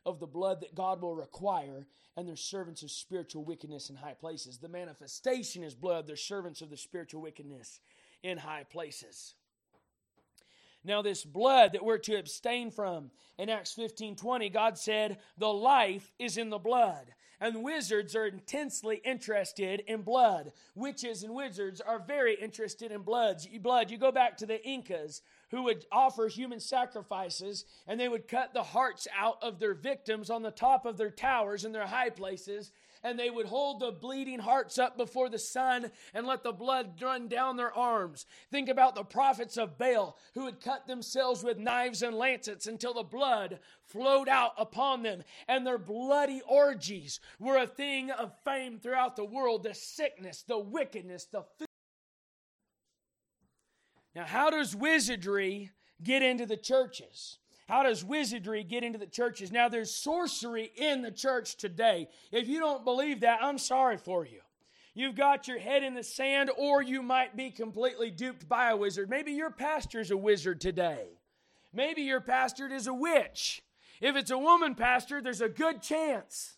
[0.05, 4.15] of the blood that God will require, and they're servants of spiritual wickedness in high
[4.19, 4.57] places.
[4.57, 7.79] The manifestation is blood, they're servants of the spiritual wickedness
[8.23, 9.35] in high places.
[10.83, 15.53] Now, this blood that we're to abstain from, in Acts 15 20, God said, The
[15.53, 17.13] life is in the blood.
[17.39, 20.51] And wizards are intensely interested in blood.
[20.75, 23.89] Witches and wizards are very interested in bloods, blood.
[23.89, 28.53] You go back to the Incas who would offer human sacrifices and they would cut
[28.53, 32.09] the hearts out of their victims on the top of their towers and their high
[32.09, 32.71] places
[33.03, 37.01] and they would hold the bleeding hearts up before the sun and let the blood
[37.01, 38.25] run down their arms.
[38.51, 42.93] Think about the prophets of Baal who would cut themselves with knives and lancets until
[42.93, 45.23] the blood flowed out upon them.
[45.47, 49.63] And their bloody orgies were a thing of fame throughout the world.
[49.63, 51.43] The sickness, the wickedness, the.
[54.15, 55.71] Now, how does wizardry
[56.03, 57.37] get into the churches?
[57.67, 59.51] How does wizardry get into the churches?
[59.51, 62.09] Now, there's sorcery in the church today.
[62.31, 64.41] If you don't believe that, I'm sorry for you.
[64.93, 68.75] You've got your head in the sand, or you might be completely duped by a
[68.75, 69.09] wizard.
[69.09, 71.05] Maybe your pastor's a wizard today.
[71.71, 73.63] Maybe your pastor is a witch.
[74.01, 76.57] If it's a woman pastor, there's a good chance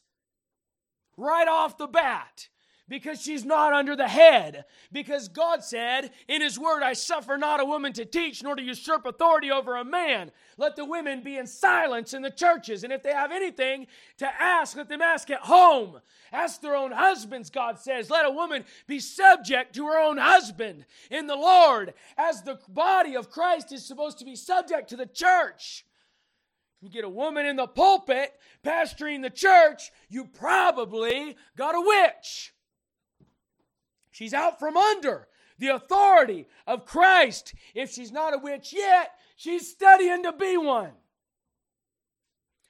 [1.16, 2.48] right off the bat
[2.90, 4.66] because she's not under the head.
[4.92, 8.62] Because God said in His Word, I suffer not a woman to teach, nor to
[8.62, 10.32] usurp authority over a man.
[10.58, 12.84] Let the women be in silence in the churches.
[12.84, 16.02] And if they have anything to ask, let them ask at home.
[16.32, 18.10] Ask their own husbands, God says.
[18.10, 23.16] Let a woman be subject to her own husband in the Lord, as the body
[23.16, 25.86] of Christ is supposed to be subject to the church.
[26.82, 32.54] You get a woman in the pulpit pastoring the church, you probably got a witch.
[34.14, 37.54] She's out from under the authority of Christ.
[37.74, 40.92] If she's not a witch yet, she's studying to be one.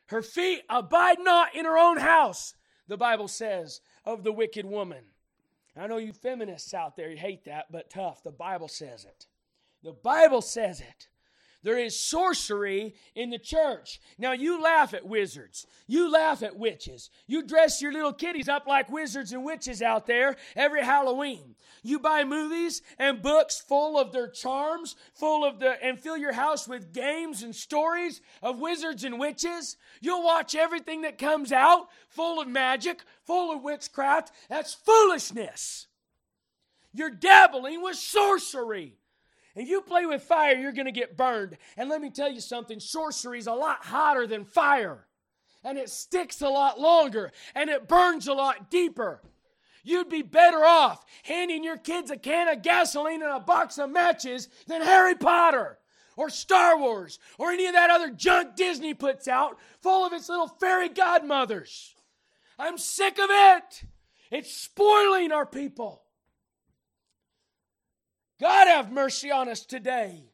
[0.08, 2.56] Her feet abide not in her own house,
[2.88, 5.04] the Bible says of the wicked woman.
[5.76, 8.24] I know you feminists out there, you hate that, but tough.
[8.24, 9.28] The Bible says it.
[9.84, 11.10] The Bible says it.
[11.64, 14.01] There is sorcery in the church.
[14.18, 15.66] Now, you laugh at wizards.
[15.88, 17.09] You laugh at witches.
[17.26, 21.55] You dress your little kiddies up like wizards and witches out there every Halloween.
[21.82, 26.34] You buy movies and books full of their charms, full of the, and fill your
[26.34, 29.78] house with games and stories of wizards and witches.
[30.01, 34.32] You'll watch everything that comes out full of magic, full of witchcraft.
[34.49, 35.88] That's foolishness.
[36.93, 38.97] You're dabbling with sorcery.
[39.56, 41.58] And you play with fire, you're going to get burned.
[41.78, 45.06] And let me tell you something sorcery is a lot hotter than fire,
[45.64, 49.22] and it sticks a lot longer, and it burns a lot deeper.
[49.84, 53.89] You'd be better off handing your kids a can of gasoline and a box of
[53.89, 55.78] matches than Harry Potter
[56.16, 60.30] or Star Wars or any of that other junk Disney puts out full of its
[60.30, 61.95] little fairy godmothers.
[62.58, 63.84] I'm sick of it.
[64.32, 66.03] It's spoiling our people.
[68.44, 70.26] God have mercy on us today.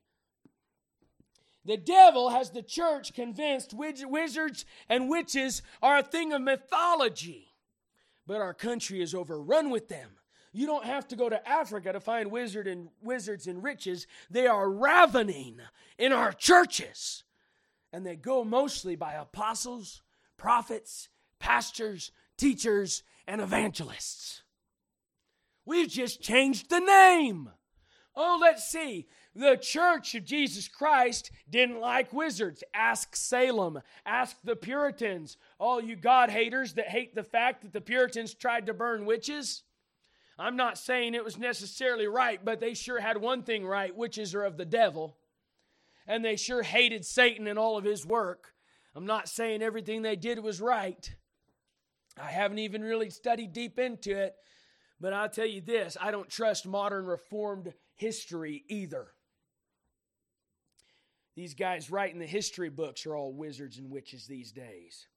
[1.63, 7.53] The devil has the church convinced wizards and witches are a thing of mythology,
[8.25, 10.09] but our country is overrun with them.
[10.51, 14.07] You don't have to go to Africa to find wizard and wizards and riches.
[14.31, 15.59] They are ravening
[15.99, 17.23] in our churches.
[17.93, 20.01] And they go mostly by apostles,
[20.35, 24.41] prophets, pastors, teachers, and evangelists.
[25.63, 27.51] We've just changed the name.
[28.21, 29.07] Oh, let's see.
[29.33, 32.65] The church of Jesus Christ didn't like wizards.
[32.73, 33.79] Ask Salem.
[34.05, 35.37] Ask the Puritans.
[35.57, 39.63] All you God haters that hate the fact that the Puritans tried to burn witches.
[40.37, 44.35] I'm not saying it was necessarily right, but they sure had one thing right witches
[44.35, 45.15] are of the devil.
[46.05, 48.53] And they sure hated Satan and all of his work.
[48.93, 51.09] I'm not saying everything they did was right.
[52.21, 54.35] I haven't even really studied deep into it.
[54.99, 59.07] But I'll tell you this I don't trust modern Reformed history either.
[61.35, 65.07] These guys writing the history books are all wizards and witches these days.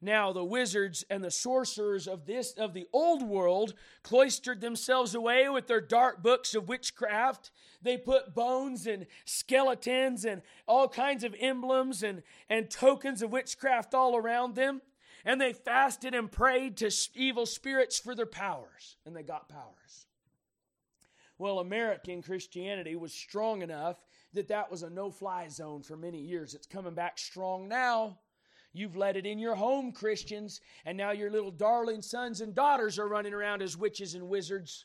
[0.00, 3.74] Now the wizards and the sorcerers of this of the old world
[4.04, 7.50] cloistered themselves away with their dark books of witchcraft.
[7.82, 13.92] They put bones and skeletons and all kinds of emblems and, and tokens of witchcraft
[13.92, 14.82] all around them.
[15.24, 18.96] And they fasted and prayed to evil spirits for their powers.
[19.04, 20.07] And they got powers.
[21.38, 23.96] Well, American Christianity was strong enough
[24.34, 26.54] that that was a no fly zone for many years.
[26.54, 28.18] It's coming back strong now.
[28.72, 32.98] You've let it in your home, Christians, and now your little darling sons and daughters
[32.98, 34.84] are running around as witches and wizards.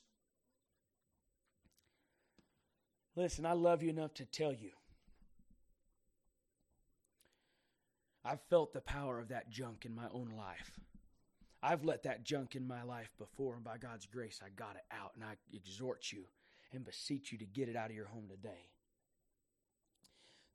[3.15, 4.71] Listen, I love you enough to tell you.
[8.23, 10.79] I've felt the power of that junk in my own life.
[11.61, 14.85] I've let that junk in my life before, and by God's grace, I got it
[14.91, 16.23] out, and I exhort you
[16.74, 18.69] and beseech you to get it out of your home today.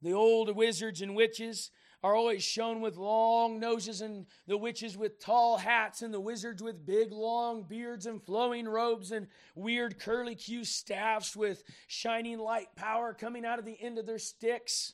[0.01, 5.19] The old wizards and witches are always shown with long noses, and the witches with
[5.19, 10.35] tall hats, and the wizards with big long beards and flowing robes, and weird curly
[10.35, 14.93] Q staffs with shining light power coming out of the end of their sticks.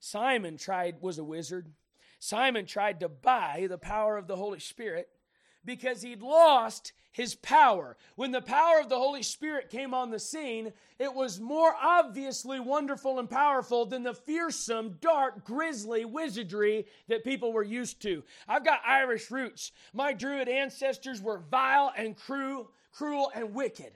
[0.00, 1.70] Simon tried was a wizard.
[2.18, 5.08] Simon tried to buy the power of the Holy Spirit
[5.64, 7.96] because he'd lost his power.
[8.16, 12.58] When the power of the Holy Spirit came on the scene, it was more obviously
[12.58, 18.24] wonderful and powerful than the fearsome, dark, grisly wizardry that people were used to.
[18.48, 19.70] I've got Irish roots.
[19.92, 23.92] My Druid ancestors were vile and cruel, cruel and wicked.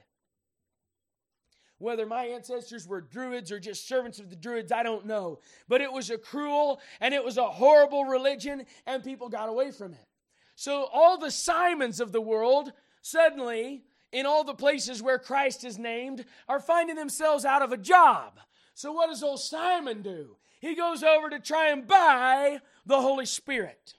[1.78, 5.38] Whether my ancestors were Druids or just servants of the Druids, I don't know.
[5.68, 9.70] But it was a cruel and it was a horrible religion, and people got away
[9.70, 10.07] from it.
[10.58, 15.78] So all the Simons of the world suddenly, in all the places where Christ is
[15.78, 18.40] named, are finding themselves out of a job.
[18.74, 20.36] So what does old Simon do?
[20.58, 23.94] He goes over to try and buy the Holy Spirit.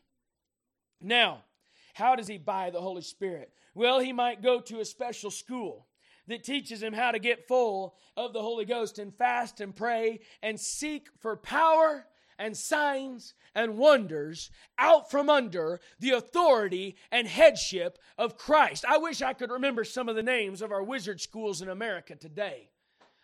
[0.99, 1.45] Now,
[1.93, 3.53] how does he buy the Holy Spirit?
[3.73, 5.87] Well, he might go to a special school
[6.27, 10.19] that teaches him how to get full of the Holy Ghost and fast and pray
[10.41, 12.05] and seek for power
[12.39, 18.85] and signs and wonders out from under the authority and headship of Christ.
[18.87, 22.15] I wish I could remember some of the names of our wizard schools in America
[22.15, 22.69] today.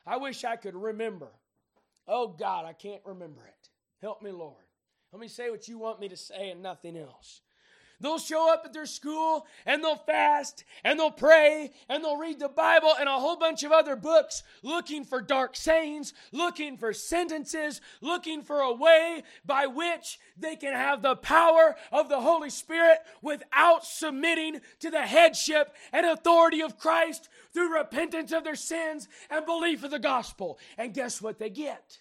[0.05, 1.31] I wish I could remember.
[2.07, 3.69] Oh God, I can't remember it.
[4.01, 4.65] Help me, Lord.
[5.11, 7.41] Let me say what you want me to say and nothing else.
[7.99, 12.39] They'll show up at their school and they'll fast and they'll pray and they'll read
[12.39, 16.93] the Bible and a whole bunch of other books looking for dark sayings, looking for
[16.93, 22.49] sentences, looking for a way by which they can have the power of the Holy
[22.49, 29.07] Spirit without submitting to the headship and authority of Christ through repentance of their sins
[29.29, 30.59] and belief of the gospel.
[30.77, 31.99] And guess what they get?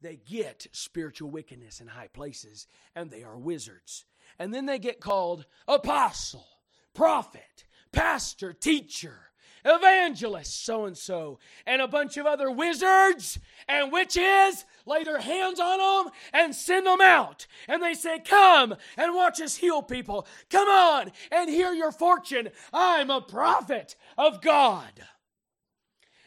[0.00, 4.04] They get spiritual wickedness in high places and they are wizards.
[4.38, 6.46] And then they get called apostle,
[6.94, 9.28] prophet, pastor, teacher,
[9.64, 13.38] evangelist, so and so, and a bunch of other wizards
[13.68, 17.46] and witches lay their hands on them and send them out.
[17.66, 20.26] And they say, Come and watch us heal people.
[20.50, 22.50] Come on and hear your fortune.
[22.72, 24.92] I'm a prophet of God.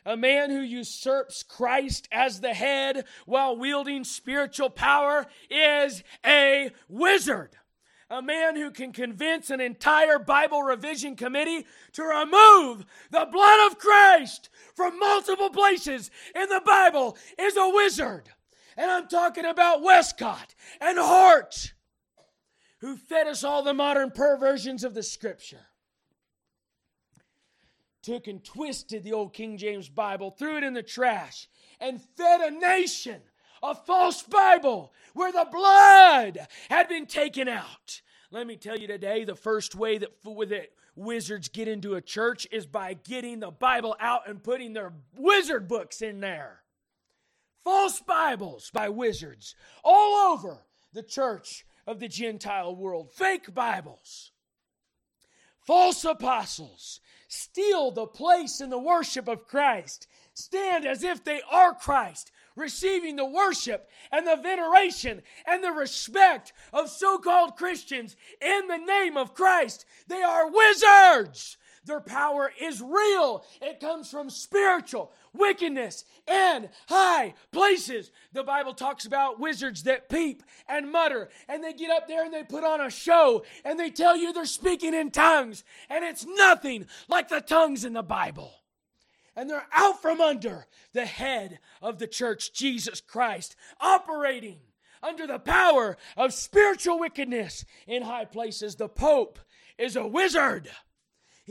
[0.06, 7.58] A man who usurps Christ as the head while wielding spiritual power is a wizard.
[8.10, 13.78] A man who can convince an entire Bible revision committee to remove the blood of
[13.78, 18.30] Christ from multiple places in the Bible is a wizard.
[18.76, 21.74] And I'm talking about Westcott and Hort,
[22.80, 25.68] who fed us all the modern perversions of the scripture
[28.02, 31.47] took and twisted the old King James Bible, threw it in the trash,
[31.80, 33.22] and fed a nation
[33.64, 38.02] a false Bible where the blood had been taken out.
[38.32, 40.12] Let me tell you today the first way that,
[40.95, 45.68] wizards get into a church is by getting the Bible out and putting their wizard
[45.68, 46.64] books in there.
[47.64, 53.12] False Bibles by wizards all over the church of the Gentile world.
[53.14, 54.32] Fake Bibles.
[55.66, 56.99] False apostles
[57.32, 63.16] steal the place in the worship of Christ, stand as if they are Christ, receiving
[63.16, 69.16] the worship and the veneration and the respect of so called Christians in the name
[69.16, 69.86] of Christ.
[70.08, 71.58] They are wizards.
[71.84, 73.44] Their power is real.
[73.62, 78.12] It comes from spiritual wickedness in high places.
[78.34, 82.34] The Bible talks about wizards that peep and mutter, and they get up there and
[82.34, 86.26] they put on a show and they tell you they're speaking in tongues, and it's
[86.26, 88.54] nothing like the tongues in the Bible.
[89.36, 94.60] And they're out from under the head of the church, Jesus Christ, operating
[95.02, 98.76] under the power of spiritual wickedness in high places.
[98.76, 99.40] The Pope
[99.78, 100.70] is a wizard.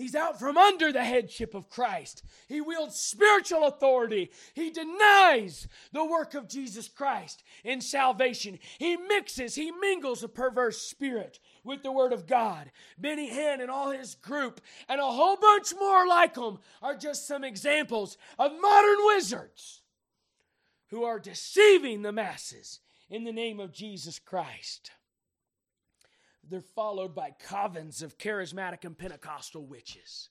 [0.01, 2.23] He's out from under the headship of Christ.
[2.49, 4.31] He wields spiritual authority.
[4.55, 8.59] He denies the work of Jesus Christ in salvation.
[8.79, 12.71] He mixes, he mingles a perverse spirit with the Word of God.
[12.97, 17.29] Benny Hinn and all his group, and a whole bunch more like them, are just
[17.29, 19.83] some examples of modern wizards
[20.89, 22.81] who are deceiving the masses
[23.11, 24.93] in the name of Jesus Christ
[26.51, 30.29] they're followed by covens of charismatic and Pentecostal witches.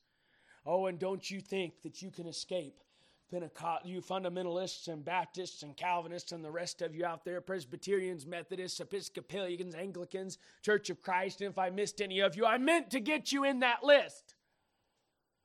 [0.65, 2.83] Oh, and don't you think that you can escape
[3.31, 8.25] Pentecost, you fundamentalists and Baptists and Calvinists and the rest of you out there, Presbyterians,
[8.25, 12.89] Methodists, Episcopalians, Anglicans, Church of Christ, and if I missed any of you, I meant
[12.91, 14.35] to get you in that list.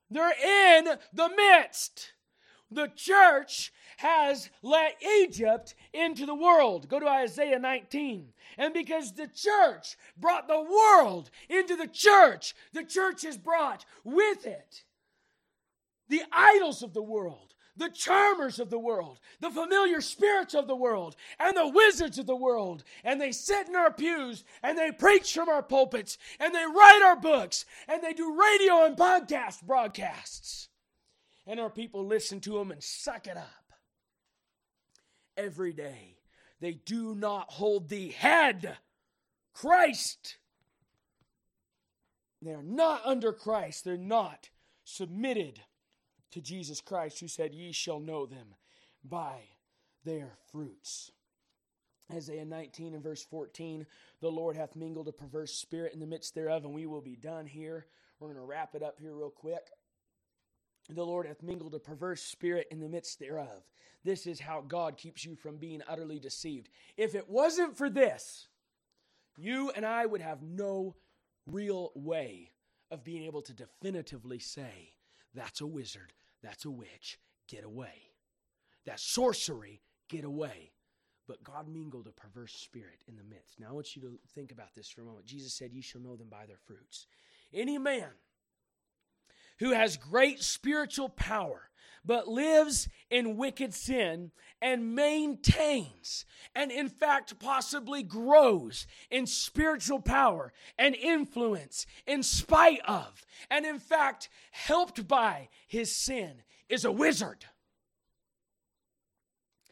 [0.09, 0.33] They're
[0.77, 2.13] in the midst.
[2.71, 6.89] The church has let Egypt into the world.
[6.89, 8.33] Go to Isaiah 19.
[8.57, 14.45] And because the church brought the world into the church, the church has brought with
[14.45, 14.83] it
[16.09, 20.75] the idols of the world the charmers of the world, the familiar spirits of the
[20.75, 22.83] world, and the wizards of the world.
[23.03, 27.01] And they sit in our pews and they preach from our pulpits and they write
[27.03, 30.69] our books and they do radio and podcast broadcasts.
[31.47, 33.73] And our people listen to them and suck it up.
[35.37, 36.17] Every day,
[36.59, 38.77] they do not hold the head,
[39.53, 40.37] Christ.
[42.41, 44.49] They're not under Christ, they're not
[44.83, 45.61] submitted
[46.31, 48.55] to Jesus Christ, who said, Ye shall know them
[49.03, 49.41] by
[50.03, 51.11] their fruits.
[52.13, 53.85] Isaiah 19 and verse 14
[54.21, 57.15] The Lord hath mingled a perverse spirit in the midst thereof, and we will be
[57.15, 57.87] done here.
[58.19, 59.67] We're going to wrap it up here real quick.
[60.89, 63.63] The Lord hath mingled a perverse spirit in the midst thereof.
[64.03, 66.69] This is how God keeps you from being utterly deceived.
[66.95, 68.47] If it wasn't for this,
[69.35, 70.95] you and I would have no
[71.47, 72.51] real way
[72.91, 74.93] of being able to definitively say,
[75.33, 76.13] that's a wizard,
[76.43, 77.17] that's a witch.
[77.47, 78.11] Get away.
[78.85, 79.81] That's sorcery.
[80.09, 80.71] Get away.
[81.27, 83.59] But God mingled a perverse spirit in the midst.
[83.59, 85.25] Now I want you to think about this for a moment.
[85.25, 87.07] Jesus said, Ye shall know them by their fruits.
[87.53, 88.09] Any man
[89.59, 91.69] who has great spiritual power
[92.07, 94.31] but lives in wicked sin
[94.61, 103.25] and maintains and in fact possibly grows in spiritual power and influence in spite of
[103.49, 107.45] and in fact helped by his sin is a wizard.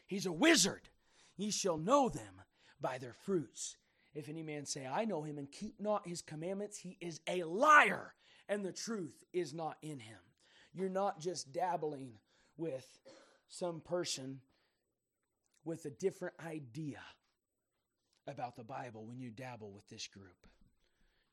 [0.06, 0.88] He's a wizard.
[1.36, 2.42] Ye shall know them
[2.80, 3.76] by their fruits.
[4.14, 7.42] If any man say, I know him, and keep not his commandments, he is a
[7.42, 8.14] liar,
[8.48, 10.18] and the truth is not in him.
[10.72, 12.14] You're not just dabbling
[12.56, 12.86] with
[13.48, 14.40] some person
[15.64, 17.00] with a different idea
[18.26, 20.46] about the Bible when you dabble with this group.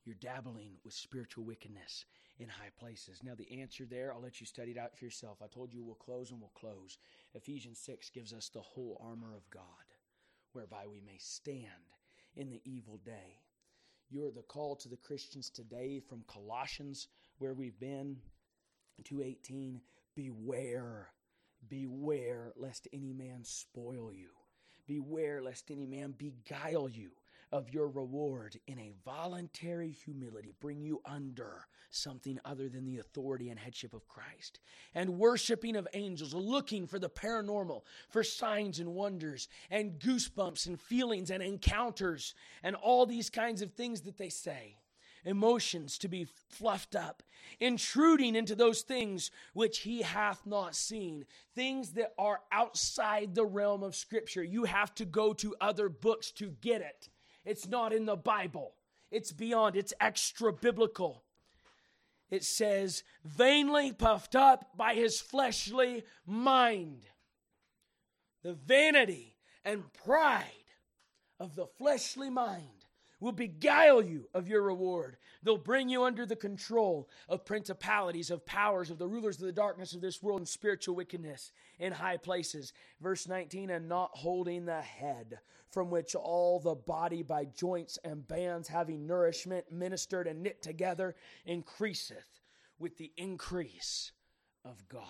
[0.04, 2.06] You're dabbling with spiritual wickedness
[2.38, 3.20] in high places.
[3.22, 5.38] Now, the answer there, I'll let you study it out for yourself.
[5.42, 6.98] I told you we'll close and we'll close.
[7.34, 9.62] Ephesians 6 gives us the whole armor of God,
[10.52, 11.66] whereby we may stand
[12.34, 13.38] in the evil day.
[14.12, 17.08] You're the call to the Christians today from Colossians,
[17.38, 18.18] where we've been,
[19.04, 19.80] 218.
[20.14, 21.08] Beware,
[21.66, 24.28] beware lest any man spoil you.
[24.86, 27.12] Beware lest any man beguile you
[27.52, 33.50] of your reward in a voluntary humility, bring you under something other than the authority
[33.50, 34.58] and headship of Christ.
[34.94, 40.80] And worshiping of angels, looking for the paranormal, for signs and wonders, and goosebumps and
[40.80, 44.76] feelings and encounters, and all these kinds of things that they say
[45.24, 47.22] emotions to be fluffed up,
[47.60, 51.24] intruding into those things which he hath not seen,
[51.54, 54.42] things that are outside the realm of Scripture.
[54.42, 57.08] You have to go to other books to get it.
[57.44, 58.74] It's not in the Bible,
[59.10, 61.24] it's beyond, it's extra biblical.
[62.30, 67.02] It says, vainly puffed up by his fleshly mind.
[68.42, 70.46] The vanity and pride
[71.38, 72.81] of the fleshly mind
[73.22, 75.16] will beguile you of your reward.
[75.44, 79.52] They'll bring you under the control of principalities, of powers, of the rulers of the
[79.52, 82.72] darkness of this world and spiritual wickedness in high places.
[83.00, 85.38] Verse 19, and not holding the head,
[85.70, 91.14] from which all the body by joints and bands having nourishment ministered and knit together
[91.46, 92.40] increaseth
[92.80, 94.10] with the increase
[94.64, 95.04] of God.